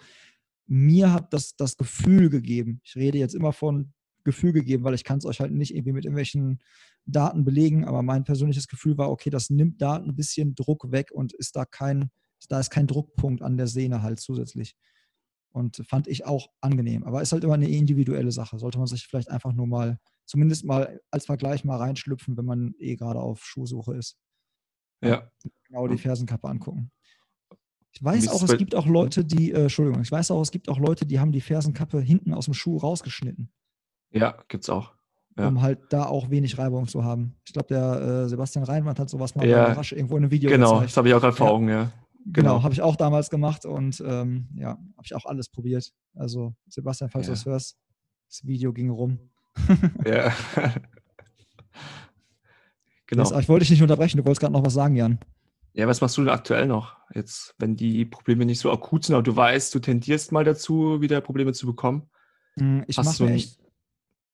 Mir 0.67 1.13
hat 1.13 1.33
das 1.33 1.55
das 1.55 1.77
Gefühl 1.77 2.29
gegeben, 2.29 2.81
ich 2.83 2.95
rede 2.95 3.17
jetzt 3.17 3.35
immer 3.35 3.53
von 3.53 3.93
Gefühl 4.23 4.51
gegeben, 4.51 4.83
weil 4.83 4.93
ich 4.93 5.05
kann 5.05 5.17
es 5.17 5.25
euch 5.25 5.39
halt 5.39 5.53
nicht 5.53 5.73
irgendwie 5.73 5.93
mit 5.93 6.05
irgendwelchen 6.05 6.59
Daten 7.05 7.45
belegen, 7.45 7.85
aber 7.85 8.01
mein 8.01 8.25
persönliches 8.25 8.67
Gefühl 8.67 8.97
war, 8.97 9.09
okay, 9.09 9.29
das 9.29 9.49
nimmt 9.49 9.81
da 9.81 9.95
ein 9.95 10.15
bisschen 10.15 10.53
Druck 10.53 10.91
weg 10.91 11.11
und 11.11 11.33
ist 11.33 11.55
da 11.55 11.63
kein, 11.63 12.11
da 12.49 12.59
ist 12.59 12.69
kein 12.69 12.87
Druckpunkt 12.87 13.41
an 13.41 13.57
der 13.57 13.67
Sehne 13.67 14.01
halt 14.01 14.19
zusätzlich. 14.19 14.75
Und 15.51 15.77
fand 15.87 16.07
ich 16.07 16.25
auch 16.25 16.49
angenehm. 16.61 17.03
Aber 17.05 17.21
ist 17.21 17.31
halt 17.31 17.43
immer 17.45 17.55
eine 17.55 17.69
individuelle 17.69 18.31
Sache. 18.31 18.59
Sollte 18.59 18.77
man 18.77 18.85
sich 18.85 19.07
vielleicht 19.07 19.31
einfach 19.31 19.53
nur 19.53 19.65
mal, 19.65 19.97
zumindest 20.25 20.65
mal 20.65 20.99
als 21.09 21.25
Vergleich 21.25 21.63
mal 21.63 21.77
reinschlüpfen, 21.77 22.37
wenn 22.37 22.45
man 22.45 22.75
eh 22.77 22.95
gerade 22.95 23.19
auf 23.19 23.43
Schuhsuche 23.43 23.95
ist. 23.95 24.17
Ja, 25.01 25.31
Genau 25.67 25.87
die 25.87 25.97
Fersenkappe 25.97 26.47
angucken. 26.47 26.91
Ich 27.97 28.03
weiß 28.03 28.27
auch, 28.29 28.43
es 28.43 28.57
gibt 28.57 28.75
auch 28.75 28.85
Leute, 28.85 29.25
die, 29.25 29.51
äh, 29.51 29.63
Entschuldigung, 29.63 30.03
ich 30.03 30.11
weiß 30.11 30.29
auch, 30.29 30.41
es 30.41 30.51
gibt 30.51 30.69
auch 30.69 30.77
Leute, 30.77 31.07
die 31.07 31.19
haben 31.19 31.31
die 31.31 31.41
Fersenkappe 31.41 31.99
hinten 31.99 32.31
aus 32.31 32.45
dem 32.45 32.53
Schuh 32.53 32.77
rausgeschnitten, 32.77 33.49
ja, 34.11 34.37
gibt's 34.49 34.69
auch. 34.69 34.93
Ja. 35.35 35.47
um 35.47 35.61
halt 35.63 35.79
da 35.89 36.05
auch 36.05 36.29
wenig 36.29 36.57
Reibung 36.59 36.87
zu 36.87 37.03
haben. 37.03 37.35
Ich 37.45 37.53
glaube, 37.53 37.67
der 37.69 38.01
äh, 38.25 38.29
Sebastian 38.29 38.65
Reinwand 38.65 38.99
hat 38.99 39.09
sowas 39.09 39.33
mal 39.35 39.47
Ja, 39.47 39.71
Rasch 39.73 39.91
irgendwo 39.93 40.15
in 40.17 40.23
einem 40.23 40.31
Video 40.31 40.47
Genau, 40.49 40.73
gezeigt. 40.73 40.89
das 40.91 40.97
habe 40.97 41.07
ich 41.09 41.13
auch 41.15 41.21
gerade 41.21 41.35
vor 41.35 41.47
Ja. 41.47 41.53
Augen, 41.53 41.69
ja. 41.69 41.91
Genau, 42.25 42.55
Genau. 42.55 42.63
habe 42.63 42.73
ich 42.73 42.81
auch 42.83 42.95
damals 42.95 43.29
gemacht 43.31 43.65
und 43.65 44.03
ähm, 44.05 44.47
ja, 44.55 44.69
habe 44.69 45.03
ich 45.03 45.15
auch 45.15 45.25
alles 45.25 45.49
probiert. 45.49 45.91
Also 46.15 46.53
Sebastian, 46.67 47.09
falls 47.09 47.25
du 47.27 47.31
das 47.33 47.45
hörst, 47.45 47.77
das 48.29 48.45
Video 48.45 48.73
ging 48.73 48.89
rum. 48.91 49.19
Ja. 50.05 50.31
genau. 53.07 53.23
Jetzt, 53.23 53.31
aber 53.31 53.41
ich 53.41 53.49
wollte 53.49 53.63
dich 53.63 53.71
nicht 53.71 53.81
unterbrechen, 53.81 54.17
du 54.17 54.25
wolltest 54.25 54.41
gerade 54.41 54.53
noch 54.53 54.65
was 54.65 54.73
sagen, 54.73 54.95
Jan. 54.95 55.19
Ja, 55.77 55.87
was 55.87 56.01
machst 56.01 56.17
du 56.17 56.21
denn 56.21 56.29
aktuell 56.33 56.65
noch? 56.65 56.95
Jetzt, 57.13 57.53
wenn 57.59 57.75
die 57.75 58.03
Probleme 58.03 58.45
nicht 58.45 58.59
so 58.59 58.71
akut 58.71 59.05
sind, 59.05 59.13
aber 59.13 59.23
du 59.23 59.35
weißt, 59.35 59.73
du 59.75 59.79
tendierst 59.79 60.31
mal 60.31 60.43
dazu, 60.43 61.01
wieder 61.01 61.21
Probleme 61.21 61.53
zu 61.53 61.67
bekommen. 61.67 62.09
Mm, 62.55 62.81
Ich 62.87 62.97
Hast 62.97 63.05
mache 63.05 63.17
du 63.19 63.25
echt, 63.33 63.59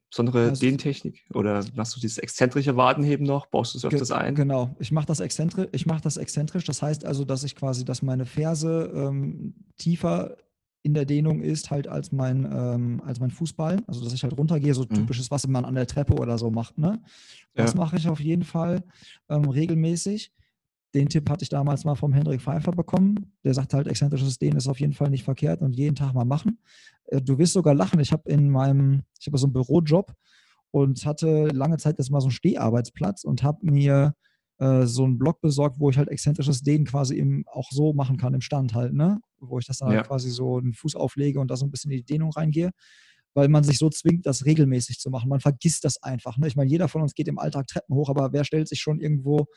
Besondere 0.09 0.49
Also- 0.49 0.61
Dehntechnik? 0.61 1.25
Oder 1.33 1.65
machst 1.75 1.95
du 1.95 1.99
dieses 1.99 2.19
exzentrische 2.19 2.77
Wadenheben 2.77 3.25
noch? 3.25 3.47
Baust 3.47 3.73
du 3.73 3.79
es 3.79 3.85
öfters 3.85 4.11
ein? 4.11 4.35
Genau, 4.35 4.75
ich 4.79 4.91
mache 4.91 5.07
das, 5.07 5.19
exzentri 5.19 5.67
ich 5.71 5.87
mach 5.87 6.01
das 6.01 6.17
exzentrisch. 6.17 6.65
Das 6.65 6.83
heißt 6.83 7.03
also, 7.03 7.25
dass 7.25 7.43
ich 7.43 7.55
quasi, 7.55 7.83
dass 7.83 8.03
meine 8.03 8.27
Ferse 8.27 8.91
ähm, 8.95 9.55
tiefer 9.77 10.37
in 10.83 10.93
der 10.93 11.05
Dehnung 11.05 11.41
ist, 11.41 11.71
halt 11.71 11.87
als 11.87 12.11
mein, 12.11 12.45
ähm, 12.45 13.01
als 13.05 13.19
mein 13.19 13.31
Fußball. 13.31 13.81
Also, 13.87 14.03
dass 14.03 14.13
ich 14.13 14.21
halt 14.21 14.37
runtergehe, 14.37 14.75
so 14.75 14.83
Mhm. 14.83 14.93
typisches, 14.93 15.31
was 15.31 15.47
man 15.47 15.65
an 15.65 15.73
der 15.75 15.87
Treppe 15.87 16.13
oder 16.13 16.37
so 16.37 16.51
macht. 16.51 16.77
Ne? 16.77 17.01
Das 17.55 17.73
Ja. 17.73 17.79
mache 17.79 17.95
ich 17.97 18.07
auf 18.07 18.19
jeden 18.19 18.43
Fall 18.43 18.83
ähm, 19.29 19.45
regelmäßig. 19.49 20.31
Den 20.93 21.09
Tipp 21.09 21.29
hatte 21.29 21.43
ich 21.43 21.49
damals 21.49 21.85
mal 21.85 21.95
vom 21.95 22.13
Hendrik 22.13 22.41
Pfeiffer 22.41 22.71
bekommen. 22.71 23.33
Der 23.43 23.53
sagt 23.53 23.73
halt, 23.73 23.87
exzentrisches 23.87 24.37
Dehnen 24.37 24.57
ist 24.57 24.67
auf 24.67 24.79
jeden 24.79 24.93
Fall 24.93 25.09
nicht 25.09 25.23
verkehrt 25.23 25.61
und 25.61 25.73
jeden 25.75 25.95
Tag 25.95 26.13
mal 26.13 26.25
machen. 26.25 26.59
Äh, 27.05 27.21
Du 27.21 27.37
wirst 27.39 27.53
sogar 27.53 27.73
lachen. 27.73 27.99
Ich 27.99 28.11
habe 28.11 28.29
in 28.29 28.49
meinem, 28.49 29.01
ich 29.19 29.27
habe 29.27 29.37
so 29.37 29.47
einen 29.47 29.53
Bürojob 29.53 30.13
und 30.71 31.05
hatte 31.05 31.47
lange 31.47 31.77
Zeit 31.77 31.97
jetzt 31.97 32.11
mal 32.11 32.21
so 32.21 32.27
einen 32.27 32.31
Steharbeitsplatz 32.33 33.23
und 33.23 33.43
habe 33.43 33.59
mir 33.65 34.13
äh, 34.59 34.85
so 34.85 35.03
einen 35.03 35.17
Block 35.17 35.41
besorgt, 35.41 35.79
wo 35.79 35.89
ich 35.89 35.97
halt 35.97 36.09
exzentrisches 36.09 36.61
Dehnen 36.61 36.85
quasi 36.85 37.17
im, 37.17 37.43
auch 37.47 37.71
so 37.71 37.93
machen 37.93 38.17
kann, 38.17 38.33
im 38.35 38.41
Stand 38.41 38.73
halt, 38.75 38.93
ne? 38.93 39.19
Wo 39.39 39.57
ich 39.59 39.65
das 39.65 39.79
dann 39.79 39.89
Ja. 39.89 39.97
halt 39.97 40.07
quasi 40.07 40.29
so 40.29 40.59
den 40.59 40.73
Fuß 40.73 40.95
auflege 40.95 41.39
und 41.39 41.49
da 41.49 41.57
so 41.57 41.65
ein 41.65 41.71
bisschen 41.71 41.91
in 41.91 41.97
die 41.97 42.05
Dehnung 42.05 42.31
reingehe, 42.31 42.71
weil 43.33 43.49
man 43.49 43.63
sich 43.63 43.79
so 43.79 43.89
zwingt, 43.89 44.25
das 44.27 44.45
regelmäßig 44.45 44.99
zu 44.99 45.09
machen. 45.09 45.27
Man 45.29 45.39
vergisst 45.39 45.83
das 45.85 46.01
einfach. 46.03 46.37
Ne? 46.37 46.47
Ich 46.47 46.55
meine, 46.55 46.69
jeder 46.69 46.87
von 46.87 47.01
uns 47.01 47.15
geht 47.15 47.27
im 47.27 47.39
Alltag 47.39 47.65
Treppen 47.67 47.95
hoch, 47.95 48.09
aber 48.09 48.31
wer 48.31 48.43
stellt 48.43 48.67
sich 48.67 48.79
schon 48.79 48.99
irgendwo 48.99 49.47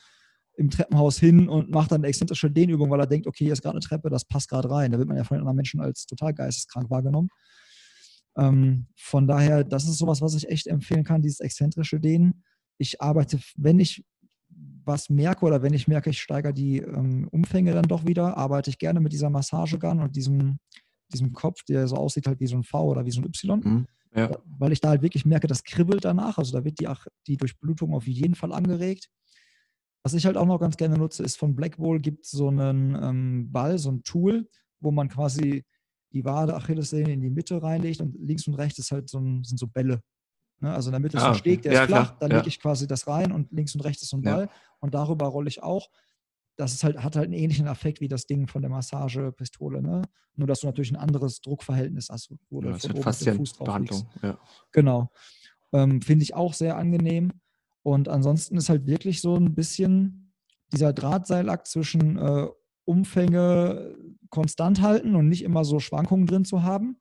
im 0.57 0.69
Treppenhaus 0.69 1.19
hin 1.19 1.47
und 1.47 1.69
macht 1.69 1.91
dann 1.91 2.01
eine 2.01 2.07
exzentrische 2.07 2.49
Dehnübung, 2.49 2.89
weil 2.89 2.99
er 2.99 3.07
denkt, 3.07 3.27
okay, 3.27 3.45
hier 3.45 3.53
ist 3.53 3.61
gerade 3.61 3.75
eine 3.75 3.85
Treppe, 3.85 4.09
das 4.09 4.25
passt 4.25 4.49
gerade 4.49 4.69
rein. 4.69 4.91
Da 4.91 4.97
wird 4.97 5.07
man 5.07 5.15
ja 5.15 5.23
von 5.23 5.35
den 5.35 5.41
anderen 5.41 5.55
Menschen 5.55 5.79
als 5.79 6.05
total 6.07 6.33
geisteskrank 6.33 6.89
wahrgenommen. 6.89 7.29
Ähm, 8.35 8.87
von 8.95 9.27
daher, 9.27 9.63
das 9.63 9.87
ist 9.87 9.99
sowas, 9.99 10.21
was 10.21 10.33
ich 10.35 10.49
echt 10.49 10.67
empfehlen 10.67 11.03
kann, 11.03 11.21
dieses 11.21 11.39
exzentrische 11.39 11.99
Dehnen. 11.99 12.43
Ich 12.79 13.01
arbeite, 13.01 13.39
wenn 13.55 13.79
ich 13.79 14.03
was 14.83 15.09
merke 15.09 15.45
oder 15.45 15.61
wenn 15.61 15.73
ich 15.73 15.87
merke, 15.87 16.09
ich 16.09 16.21
steigere 16.21 16.53
die 16.53 16.77
ähm, 16.77 17.27
Umfänge 17.31 17.73
dann 17.73 17.87
doch 17.87 18.05
wieder, 18.05 18.37
arbeite 18.37 18.69
ich 18.69 18.79
gerne 18.79 18.99
mit 18.99 19.13
dieser 19.13 19.29
Massagegun 19.29 20.01
und 20.01 20.15
diesem, 20.15 20.57
diesem 21.13 21.33
Kopf, 21.33 21.63
der 21.65 21.87
so 21.87 21.97
aussieht 21.97 22.25
halt 22.25 22.39
wie 22.39 22.47
so 22.47 22.55
ein 22.55 22.63
V 22.63 22.83
oder 22.85 23.05
wie 23.05 23.11
so 23.11 23.21
ein 23.21 23.25
Y. 23.25 23.59
Mhm. 23.59 23.87
Ja. 24.15 24.31
Weil 24.57 24.71
ich 24.71 24.81
da 24.81 24.89
halt 24.89 25.03
wirklich 25.03 25.25
merke, 25.25 25.45
das 25.45 25.63
kribbelt 25.63 26.03
danach. 26.05 26.39
Also 26.39 26.57
da 26.57 26.63
wird 26.63 26.79
die, 26.79 26.87
die 27.27 27.37
Durchblutung 27.37 27.93
auf 27.93 28.07
jeden 28.07 28.33
Fall 28.33 28.53
angeregt. 28.53 29.09
Was 30.07 30.13
ich 30.13 30.25
halt 30.25 30.37
auch 30.37 30.45
noch 30.45 30.59
ganz 30.61 30.77
gerne 30.77 30.97
nutze, 30.97 31.21
ist 31.21 31.37
von 31.37 31.53
Blackball 31.53 31.99
gibt 31.99 32.23
es 32.23 32.31
so 32.31 32.47
einen 32.47 32.95
ähm, 32.95 33.51
Ball, 33.51 33.77
so 33.77 33.91
ein 33.91 34.03
Tool, 34.03 34.47
wo 34.79 34.89
man 34.89 35.09
quasi 35.09 35.65
die 36.13 36.23
Wade, 36.23 36.55
Achillessehne 36.55 37.11
in 37.11 37.19
die 37.19 37.29
Mitte 37.29 37.61
reinlegt 37.61 37.99
und 37.99 38.15
links 38.17 38.47
und 38.47 38.53
rechts 38.53 38.79
ist 38.79 38.91
halt 38.91 39.09
so 39.09 39.19
ein, 39.19 39.43
sind 39.43 39.57
so 39.57 39.67
Bälle. 39.67 40.01
Ne? 40.61 40.73
Also 40.73 40.87
in 40.87 40.93
der 40.93 41.01
Mitte 41.01 41.17
ist 41.17 41.23
Ah, 41.23 41.27
ein 41.27 41.31
okay. 41.31 41.39
Steg, 41.39 41.61
der 41.63 41.73
Ja, 41.73 41.81
ist 41.81 41.87
flach, 41.87 42.17
dann 42.19 42.31
ja. 42.31 42.37
lege 42.37 42.47
ich 42.47 42.61
quasi 42.61 42.87
das 42.87 43.05
rein 43.05 43.33
und 43.33 43.51
links 43.51 43.75
und 43.75 43.81
rechts 43.81 44.01
ist 44.01 44.09
so 44.11 44.15
ein 44.17 44.23
Ja. 44.23 44.35
Ball 44.37 44.49
und 44.79 44.93
darüber 44.93 45.25
rolle 45.27 45.49
ich 45.49 45.61
auch. 45.61 45.89
das 46.55 46.73
ist 46.73 46.85
halt, 46.85 47.03
hat 47.03 47.17
halt 47.17 47.25
einen 47.25 47.33
ähnlichen 47.33 47.67
Effekt 47.67 47.99
wie 47.99 48.07
das 48.07 48.27
Ding 48.27 48.47
von 48.47 48.61
der 48.61 48.71
Massagepistole, 48.71 49.81
ne? 49.81 50.03
Nur, 50.35 50.47
dass 50.47 50.61
du 50.61 50.67
natürlich 50.67 50.91
ein 50.91 50.95
anderes 50.95 51.41
Druckverhältnis 51.41 52.07
hast, 52.09 52.31
wo 52.49 52.61
Ja, 52.61 52.67
du 52.67 52.71
das 52.71 52.81
von 52.83 52.91
oben 52.93 53.03
fast 53.03 53.25
ja 53.25 53.33
Fuß 53.33 53.53
drauf. 53.53 53.65
Behandlung. 53.67 54.09
Ja. 54.23 54.39
Genau. 54.71 55.11
Ähm, 55.73 56.01
Finde 56.01 56.23
ich 56.23 56.33
auch 56.33 56.53
sehr 56.53 56.77
angenehm. 56.77 57.33
Und 57.87 58.09
ansonsten 58.09 58.57
ist 58.57 58.67
halt 58.67 58.85
wirklich 58.85 59.21
so 59.21 59.37
ein 59.37 59.55
bisschen 59.55 60.33
dieser 60.73 60.91
Drahtseilakt 60.91 61.67
zwischen 61.67 62.17
äh, 62.17 62.47
Umfänge 62.83 63.95
konstant 64.29 64.81
halten 64.81 65.15
und 65.15 65.29
nicht 65.29 65.41
immer 65.41 65.63
so 65.63 65.79
Schwankungen 65.79 66.27
drin 66.27 66.43
zu 66.43 66.63
haben. 66.63 66.97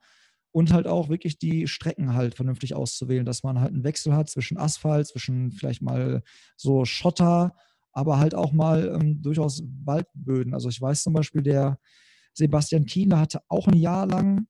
Und 0.52 0.72
halt 0.72 0.86
auch 0.86 1.08
wirklich 1.08 1.40
die 1.40 1.66
Strecken 1.66 2.14
halt 2.14 2.36
vernünftig 2.36 2.76
auszuwählen, 2.76 3.26
dass 3.26 3.42
man 3.42 3.58
halt 3.58 3.72
einen 3.72 3.82
Wechsel 3.82 4.14
hat 4.14 4.30
zwischen 4.30 4.58
Asphalt, 4.58 5.08
zwischen 5.08 5.50
vielleicht 5.50 5.82
mal 5.82 6.22
so 6.56 6.84
Schotter, 6.84 7.56
aber 7.90 8.20
halt 8.20 8.36
auch 8.36 8.52
mal 8.52 8.96
ähm, 8.96 9.20
durchaus 9.20 9.64
Waldböden. 9.84 10.54
Also 10.54 10.68
ich 10.68 10.80
weiß 10.80 11.02
zum 11.02 11.14
Beispiel, 11.14 11.42
der 11.42 11.80
Sebastian 12.32 12.86
Kienle 12.86 13.18
hatte 13.18 13.40
auch 13.48 13.66
ein 13.66 13.76
Jahr 13.76 14.06
lang 14.06 14.46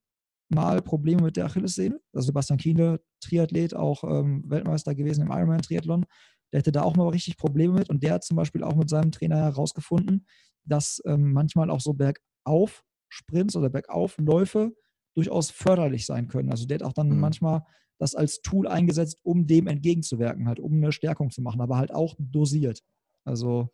mal 0.49 0.81
Probleme 0.83 1.23
mit 1.23 1.37
der 1.37 1.47
Achillessehne. 1.47 2.01
Also 2.13 2.27
Sebastian 2.27 2.59
Kienle, 2.59 3.01
Triathlet, 3.21 3.75
auch 3.75 4.05
ähm, 4.05 4.45
Weltmeister 4.47 4.95
gewesen 4.95 5.23
im 5.23 5.31
Ironman-Triathlon. 5.31 6.05
Der 6.53 6.61
hatte 6.61 6.73
da 6.73 6.83
auch 6.83 6.97
mal 6.97 7.09
richtig 7.09 7.37
Probleme 7.37 7.75
mit 7.75 7.91
und 7.91 8.03
der 8.03 8.15
hat 8.15 8.25
zum 8.25 8.37
Beispiel 8.37 8.63
auch 8.63 8.77
mit 8.77 8.89
seinem 8.89 9.11
Trainer 9.13 9.37
herausgefunden, 9.37 10.27
dass 10.65 11.03
ähm, 11.05 11.33
manchmal 11.33 11.71
auch 11.71 11.81
so 11.81 11.93
Bergauf-Sprints 11.93 13.57
oder 13.57 13.71
Bergaufläufe 13.71 14.73
durchaus 15.15 15.51
förderlich 15.51 16.07
sein 16.07 16.29
können. 16.29 16.51
Also 16.51 16.67
der 16.67 16.77
hat 16.77 16.83
auch 16.85 16.93
dann 16.93 17.09
Mhm. 17.09 17.21
manchmal 17.21 17.65
das 17.99 18.15
als 18.15 18.43
Tool 18.43 18.69
eingesetzt, 18.69 19.19
um 19.23 19.47
dem 19.47 19.67
entgegenzuwirken, 19.67 20.47
halt, 20.47 20.61
um 20.61 20.75
eine 20.75 20.93
Stärkung 20.93 21.31
zu 21.31 21.41
machen, 21.41 21.61
aber 21.61 21.79
halt 21.79 21.93
auch 21.93 22.15
dosiert. 22.19 22.83
Also 23.25 23.71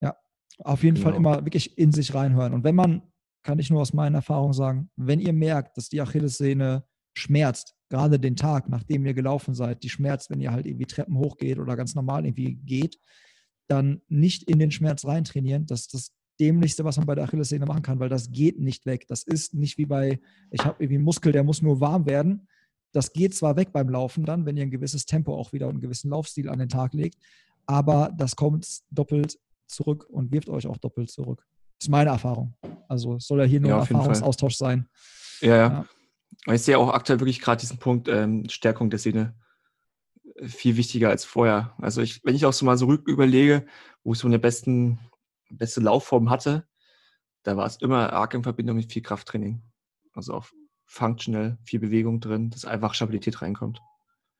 ja, 0.00 0.16
auf 0.58 0.82
jeden 0.82 0.96
Fall 0.96 1.12
Genau. 1.12 1.32
immer 1.32 1.44
wirklich 1.44 1.76
in 1.78 1.92
sich 1.92 2.14
reinhören. 2.14 2.54
Und 2.54 2.64
wenn 2.64 2.74
man, 2.74 3.02
kann 3.46 3.60
ich 3.60 3.70
nur 3.70 3.80
aus 3.80 3.92
meiner 3.92 4.18
Erfahrung 4.18 4.52
sagen, 4.52 4.90
wenn 4.96 5.20
ihr 5.20 5.32
merkt, 5.32 5.76
dass 5.76 5.88
die 5.88 6.00
Achillessehne 6.00 6.82
schmerzt, 7.16 7.76
gerade 7.88 8.18
den 8.18 8.34
Tag, 8.34 8.68
nachdem 8.68 9.06
ihr 9.06 9.14
gelaufen 9.14 9.54
seid, 9.54 9.84
die 9.84 9.88
schmerzt, 9.88 10.30
wenn 10.30 10.40
ihr 10.40 10.50
halt 10.50 10.66
irgendwie 10.66 10.86
Treppen 10.86 11.16
hochgeht 11.16 11.60
oder 11.60 11.76
ganz 11.76 11.94
normal 11.94 12.26
irgendwie 12.26 12.56
geht, 12.56 12.98
dann 13.68 14.02
nicht 14.08 14.42
in 14.50 14.58
den 14.58 14.72
Schmerz 14.72 15.04
reintrainieren. 15.04 15.64
Das 15.64 15.82
ist 15.82 15.94
das 15.94 16.12
Dämlichste, 16.40 16.84
was 16.84 16.96
man 16.96 17.06
bei 17.06 17.14
der 17.14 17.22
Achillessehne 17.22 17.66
machen 17.66 17.82
kann, 17.82 18.00
weil 18.00 18.08
das 18.08 18.32
geht 18.32 18.58
nicht 18.58 18.84
weg. 18.84 19.06
Das 19.06 19.22
ist 19.22 19.54
nicht 19.54 19.78
wie 19.78 19.86
bei, 19.86 20.18
ich 20.50 20.64
habe 20.64 20.82
irgendwie 20.82 20.96
einen 20.96 21.04
Muskel, 21.04 21.30
der 21.30 21.44
muss 21.44 21.62
nur 21.62 21.80
warm 21.80 22.04
werden. 22.04 22.48
Das 22.92 23.12
geht 23.12 23.32
zwar 23.36 23.54
weg 23.54 23.72
beim 23.72 23.88
Laufen 23.88 24.24
dann, 24.24 24.44
wenn 24.44 24.56
ihr 24.56 24.64
ein 24.64 24.72
gewisses 24.72 25.06
Tempo 25.06 25.36
auch 25.36 25.52
wieder 25.52 25.68
und 25.68 25.74
einen 25.74 25.82
gewissen 25.82 26.10
Laufstil 26.10 26.48
an 26.48 26.58
den 26.58 26.68
Tag 26.68 26.94
legt, 26.94 27.22
aber 27.64 28.12
das 28.18 28.34
kommt 28.34 28.80
doppelt 28.90 29.38
zurück 29.68 30.04
und 30.10 30.32
wirft 30.32 30.48
euch 30.48 30.66
auch 30.66 30.78
doppelt 30.78 31.12
zurück. 31.12 31.46
Das 31.78 31.86
ist 31.86 31.90
meine 31.90 32.10
Erfahrung. 32.10 32.54
Also 32.88 33.16
es 33.16 33.26
soll 33.26 33.40
ja 33.40 33.44
hier 33.44 33.60
nur 33.60 33.70
Ja, 33.70 33.76
ein. 33.76 33.82
Erfahrungsaustausch 33.82 34.56
sein. 34.56 34.88
Ja, 35.40 35.56
ja. 35.56 35.86
Ja. 36.46 36.54
Ich 36.54 36.62
sehe 36.62 36.78
auch 36.78 36.90
aktuell 36.90 37.20
wirklich 37.20 37.40
gerade 37.40 37.60
diesen 37.60 37.78
Punkt 37.78 38.08
ähm, 38.08 38.48
Stärkung 38.48 38.88
der 38.88 38.98
Sehne 38.98 39.34
äh, 40.36 40.46
viel 40.46 40.76
wichtiger 40.76 41.10
als 41.10 41.24
vorher. 41.24 41.74
Also 41.78 42.00
ich, 42.00 42.24
wenn 42.24 42.34
ich 42.34 42.46
auch 42.46 42.52
so 42.52 42.64
mal 42.64 42.78
so 42.78 42.86
rück 42.86 43.06
überlege, 43.08 43.66
wo 44.04 44.12
ich 44.12 44.18
so 44.18 44.28
eine 44.28 44.38
besten, 44.38 44.98
beste 45.50 45.80
Laufform 45.80 46.30
hatte, 46.30 46.66
da 47.42 47.56
war 47.56 47.66
es 47.66 47.76
immer 47.76 48.12
arg 48.12 48.34
in 48.34 48.42
Verbindung 48.42 48.76
mit 48.76 48.92
viel 48.92 49.02
Krafttraining. 49.02 49.62
Also 50.14 50.34
auch 50.34 50.46
functional, 50.86 51.58
viel 51.64 51.80
Bewegung 51.80 52.20
drin, 52.20 52.50
dass 52.50 52.64
einfach 52.64 52.94
Stabilität 52.94 53.42
reinkommt. 53.42 53.82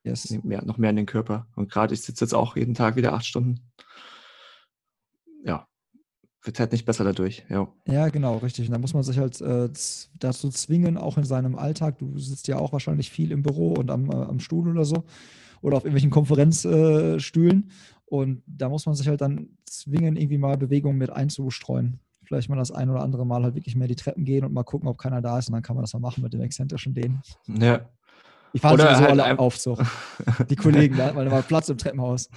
Yes. 0.05 0.31
Mehr, 0.45 0.65
noch 0.65 0.79
mehr 0.79 0.91
in 0.91 0.97
den 0.97 1.07
Körper. 1.07 1.49
Und 1.57 1.71
gerade 1.71 1.93
ich 1.93 2.03
sitze 2.03 2.25
jetzt 2.25 2.35
auch 2.35 2.57
jeden 2.57 2.75
Tag 2.75 2.95
wieder 2.95 3.13
acht 3.13 3.27
Stunden. 3.27 3.73
Ja, 5.45 5.67
wird 6.47 6.59
halt 6.61 6.73
nicht 6.73 6.85
besser 6.87 7.05
dadurch. 7.05 7.45
Ja, 7.49 7.69
Ja, 7.87 8.09
genau, 8.09 8.37
richtig. 8.39 8.67
Und 8.69 8.73
da 8.73 8.79
muss 8.79 8.95
man 8.95 9.03
sich 9.03 9.19
halt 9.19 9.41
äh, 9.41 9.69
dazu 10.19 10.49
zwingen, 10.51 10.97
auch 10.97 11.19
in 11.19 11.25
seinem 11.25 11.57
Alltag. 11.57 11.99
Du 11.99 12.19
sitzt 12.19 12.49
ja 12.49 12.59
auch 12.59 12.73
wahrscheinlich 12.73 13.11
viel 13.11 13.33
im 13.33 13.43
Büro 13.43 13.75
und 13.75 13.91
am, 13.91 14.11
äh, 14.11 14.15
am 14.15 14.41
Stuhl 14.41 14.69
oder 14.69 14.85
so 14.85 15.05
oder 15.63 15.77
auf 15.79 15.85
irgendwelchen 15.85 16.11
Konferenzstühlen. 16.11 17.21
Stühlen. 17.21 17.71
und 18.07 18.43
da 18.47 18.69
muss 18.69 18.87
man 18.87 18.95
sich 18.95 19.09
halt 19.09 19.21
dann 19.21 19.49
zwingen, 19.65 20.17
irgendwie 20.17 20.39
mal 20.39 20.57
Bewegungen 20.57 20.99
mit 20.99 21.11
einzustreuen. 21.11 21.99
Vielleicht 22.25 22.49
mal 22.49 22.57
das 22.57 22.71
ein 22.73 22.91
oder 22.91 23.03
andere 23.03 23.25
Mal 23.27 23.43
halt 23.45 23.55
wirklich 23.55 23.77
mehr 23.77 23.89
die 23.89 23.95
Treppen 23.97 24.25
gehen 24.25 24.45
und 24.45 24.53
mal 24.53 24.65
gucken, 24.65 24.89
ob 24.89 24.99
keiner 24.99 25.21
da 25.23 25.39
ist. 25.39 25.49
Und 25.49 25.53
dann 25.55 25.63
kann 25.63 25.77
man 25.77 25.83
das 25.85 25.93
mal 25.95 26.01
machen 26.01 26.23
mit 26.23 26.33
dem 26.33 26.41
exzentrischen 26.41 26.95
Dehnen. 26.95 27.23
ja. 27.47 27.81
Fahren 28.59 28.75
Oder 28.75 28.85
sowieso 28.85 29.01
halt 29.03 29.11
alle 29.11 29.25
ein- 29.25 29.39
Aufzug. 29.39 29.83
Die 30.49 30.57
Kollegen, 30.57 30.97
da 30.97 31.07
hat 31.07 31.15
man 31.15 31.27
immer 31.27 31.43
Platz 31.43 31.69
im 31.69 31.77
Treppenhaus. 31.79 32.31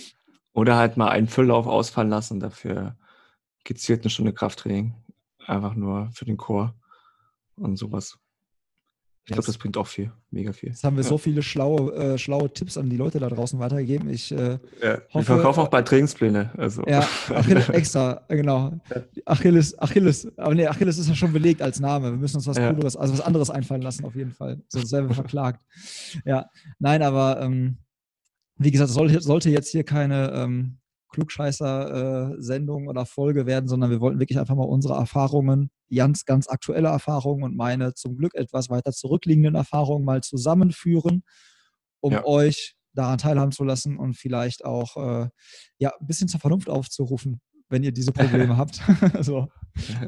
Oder 0.54 0.76
halt 0.76 0.96
mal 0.96 1.08
einen 1.10 1.26
Fülllauf 1.26 1.66
ausfallen 1.66 2.08
lassen 2.08 2.40
dafür 2.40 2.96
gezielt 3.66 4.02
eine 4.02 4.10
Stunde 4.10 4.32
Krafttraining. 4.32 4.94
Einfach 5.46 5.74
nur 5.74 6.10
für 6.12 6.24
den 6.24 6.36
Chor 6.36 6.74
und 7.56 7.76
sowas. 7.76 8.18
Ich 9.28 9.32
glaube, 9.32 9.46
das 9.46 9.58
bringt 9.58 9.76
auch 9.76 9.88
viel, 9.88 10.12
mega 10.30 10.52
viel. 10.52 10.68
Jetzt 10.68 10.84
haben 10.84 10.96
wir 10.96 11.02
Ja. 11.02 11.08
so 11.08 11.18
viele 11.18 11.42
schlaue, 11.42 11.92
äh, 11.96 12.16
schlaue 12.18 12.52
Tipps 12.52 12.78
an 12.78 12.88
die 12.88 12.96
Leute 12.96 13.18
da 13.18 13.28
draußen 13.28 13.58
weitergegeben. 13.58 14.08
Ich 14.08 14.30
äh, 14.30 14.58
Ja, 14.80 14.98
hoffe, 15.12 15.24
verkaufen 15.24 15.58
äh, 15.58 15.62
auch 15.64 15.68
bald 15.68 15.88
Trainingspläne. 15.88 16.52
Also. 16.56 16.84
Ja, 16.86 17.00
Achilles, 17.30 17.68
extra, 17.70 18.24
genau. 18.28 18.78
Achilles, 19.24 19.76
Achilles, 19.80 20.28
aber 20.38 20.54
nee, 20.54 20.66
Achilles 20.68 20.96
ist 20.98 21.08
ja 21.08 21.16
schon 21.16 21.32
belegt 21.32 21.60
als 21.60 21.80
Name. 21.80 22.12
Wir 22.12 22.18
müssen 22.18 22.36
uns 22.36 22.46
was 22.46 22.56
Ja. 22.56 22.70
Cooleres, 22.72 22.96
also 22.96 23.14
was 23.14 23.20
anderes 23.20 23.50
einfallen 23.50 23.82
lassen, 23.82 24.04
auf 24.04 24.14
jeden 24.14 24.30
Fall. 24.32 24.62
Sonst 24.68 24.92
werden 24.92 25.08
wir 25.08 25.14
verklagt. 25.16 25.60
Ja, 26.24 26.48
nein, 26.78 27.02
aber 27.02 27.40
ähm, 27.42 27.78
wie 28.58 28.70
gesagt, 28.70 28.90
es 28.90 28.94
sollte, 28.94 29.20
sollte 29.20 29.50
jetzt 29.50 29.70
hier 29.70 29.82
keine 29.82 30.30
ähm, 30.34 30.78
Klugscheißer-Sendung 31.16 32.88
oder 32.88 33.06
Folge 33.06 33.46
werden, 33.46 33.68
sondern 33.68 33.90
wir 33.90 34.00
wollten 34.00 34.18
wirklich 34.20 34.38
einfach 34.38 34.54
mal 34.54 34.64
unsere 34.64 34.94
Erfahrungen, 34.94 35.70
Jans 35.88 36.24
ganz 36.24 36.48
aktuelle 36.48 36.88
Erfahrungen 36.88 37.42
und 37.44 37.56
meine 37.56 37.94
zum 37.94 38.16
Glück 38.16 38.34
etwas 38.34 38.70
weiter 38.70 38.92
zurückliegenden 38.92 39.54
Erfahrungen 39.54 40.04
mal 40.04 40.22
zusammenführen, 40.22 41.22
um 42.00 42.12
Ja. 42.12 42.24
euch 42.24 42.74
daran 42.94 43.18
teilhaben 43.18 43.52
zu 43.52 43.62
lassen 43.64 43.98
und 43.98 44.14
vielleicht 44.14 44.64
auch 44.64 44.96
äh, 44.96 45.28
ja, 45.78 45.92
ein 46.00 46.06
bisschen 46.06 46.28
zur 46.28 46.40
Vernunft 46.40 46.68
aufzurufen, 46.70 47.40
wenn 47.68 47.82
ihr 47.84 47.92
diese 47.92 48.10
Probleme 48.12 48.56
habt. 48.56 48.80
so. 49.20 49.48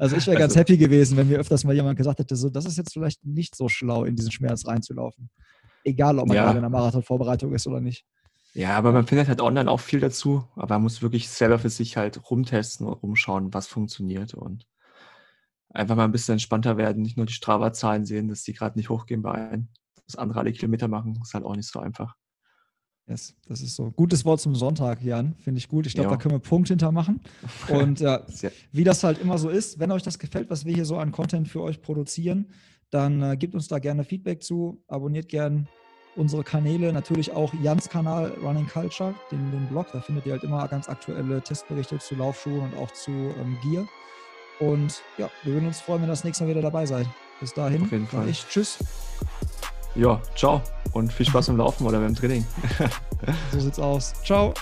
Also 0.01 0.17
ich 0.17 0.27
wäre 0.27 0.39
ganz 0.39 0.53
Also- 0.53 0.61
happy 0.61 0.77
gewesen, 0.79 1.17
wenn 1.17 1.29
mir 1.29 1.39
öfters 1.39 1.65
mal 1.65 1.75
jemand 1.75 1.97
gesagt 1.99 2.19
hätte, 2.19 2.35
so, 2.35 2.49
das 2.49 2.65
ist 2.65 2.77
jetzt 2.79 2.93
vielleicht 2.93 3.25
nicht 3.25 3.55
so 3.55 3.69
schlau, 3.69 4.05
in 4.05 4.17
diesen 4.17 4.33
Schmerz 4.33 4.67
reinzulaufen. 4.67 5.31
Egal, 5.85 6.19
ob 6.19 6.29
man 6.29 6.37
Ja. 6.37 6.45
gerade 6.45 6.59
in 6.59 6.63
der 6.63 6.71
Marathonvorbereitung 6.71 7.53
ist 7.55 7.67
oder 7.67 7.81
nicht. 7.81 8.05
Ja, 8.55 8.77
aber 8.77 8.93
man 8.93 9.07
findet 9.07 9.29
halt 9.29 9.41
online 9.41 9.71
auch 9.71 9.81
viel 9.81 10.01
dazu, 10.01 10.45
aber 10.57 10.77
man 10.77 10.85
muss 10.85 11.03
wirklich 11.03 11.29
selber 11.29 11.59
für 11.59 11.71
sich 11.71 11.97
halt 11.97 12.31
rumtesten 12.31 12.87
und 12.87 12.95
rumschauen, 12.95 13.53
was 13.55 13.67
funktioniert 13.67 14.35
und 14.35 14.67
einfach 15.71 15.97
mal 15.97 16.05
ein 16.05 16.13
bisschen 16.13 16.33
entspannter 16.33 16.77
werden, 16.77 17.03
nicht 17.03 17.17
nur 17.17 17.27
die 17.27 17.35
Strava-Zahlen 17.35 18.05
sehen, 18.05 18.29
dass 18.29 18.43
die 18.43 18.55
gerade 18.55 18.79
nicht 18.79 18.89
hochgehen 18.89 19.23
bei 19.23 19.33
einem, 19.33 19.69
dass 20.07 20.17
andere 20.17 20.41
alle 20.41 20.53
Kilometer 20.53 20.89
machen, 20.89 21.19
ist 21.23 21.35
halt 21.35 21.45
auch 21.45 21.55
nicht 21.55 21.69
so 21.69 21.79
einfach. 21.79 22.17
Yes, 23.07 23.35
das 23.47 23.63
ist 23.63 23.75
so. 23.75 23.91
Gutes 23.91 24.27
Wort 24.27 24.41
zum 24.41 24.55
Sonntag, 24.55 25.03
Jan. 25.03 25.35
Finde 25.37 25.59
ich 25.59 25.69
gut. 25.69 25.87
Ich 25.87 25.95
glaube, 25.95 26.11
da 26.11 26.17
können 26.17 26.35
wir 26.35 26.41
Punkt 26.41 26.69
hintermachen. 26.69 27.23
Und 27.69 27.99
Sehr, 27.99 28.53
wie 28.71 28.85
das 28.85 29.03
halt 29.03 29.19
immer 29.19 29.39
so 29.39 29.49
ist, 29.49 29.79
wenn 29.79 29.91
euch 29.93 30.03
das 30.03 30.19
gefällt, 30.19 30.51
was 30.51 30.67
wir 30.67 30.75
hier 30.75 30.85
so 30.85 30.99
an 30.99 31.11
Content 31.11 31.49
für 31.49 31.63
euch 31.63 31.81
produzieren, 31.81 32.51
dann 32.91 33.23
äh, 33.23 33.37
gebt 33.39 33.55
uns 33.55 33.67
da 33.69 33.79
gerne 33.79 34.05
Feedback 34.05 34.43
zu, 34.43 34.83
abonniert 34.89 35.29
gerne 35.29 35.67
unsere 36.19 36.43
Kanäle, 36.45 36.93
natürlich 36.93 37.33
auch 37.33 37.53
Jans 37.63 37.89
Kanal 37.89 38.37
Running 38.43 38.67
Culture, 38.67 39.15
den, 39.31 39.51
den 39.53 39.67
Blog, 39.69 39.87
da 39.93 40.01
findet 40.01 40.27
ihr 40.27 40.33
halt 40.33 40.43
immer 40.43 40.67
ganz 40.69 40.89
aktuelle 40.89 41.41
Testberichte 41.41 41.99
zu 41.99 42.17
Laufschuhen 42.17 42.61
und 42.61 42.77
auch 42.77 42.91
zu 42.91 43.11
ähm, 43.11 43.57
Gear. 43.63 43.87
Und 44.59 45.03
ja, 45.17 45.31
wir 45.45 45.55
würden 45.55 45.69
uns 45.69 45.81
freuen, 45.81 46.03
wenn 46.03 46.09
ihr 46.09 46.13
das 46.13 46.25
nächste 46.25 46.45
Mal 46.45 46.51
wieder 46.51 46.63
dabei 46.63 46.85
seid. 46.85 47.07
Bis 47.41 47.55
dahin, 47.55 47.83
Auf 47.83 47.93
jeden 47.93 48.09
Fall. 48.09 48.29
ich 48.29 48.45
Tschüss. 48.49 48.79
ja, 49.95 50.21
ciao 50.35 50.61
und 50.93 51.13
viel 51.13 51.27
Spaß 51.27 51.47
beim 51.47 51.57
Laufen 51.57 51.87
oder 51.87 52.01
beim 52.01 52.15
Training. 52.15 52.45
So 53.51 53.59
sieht's 53.59 53.81
aus. 53.81 54.15
Ciao. 54.23 54.55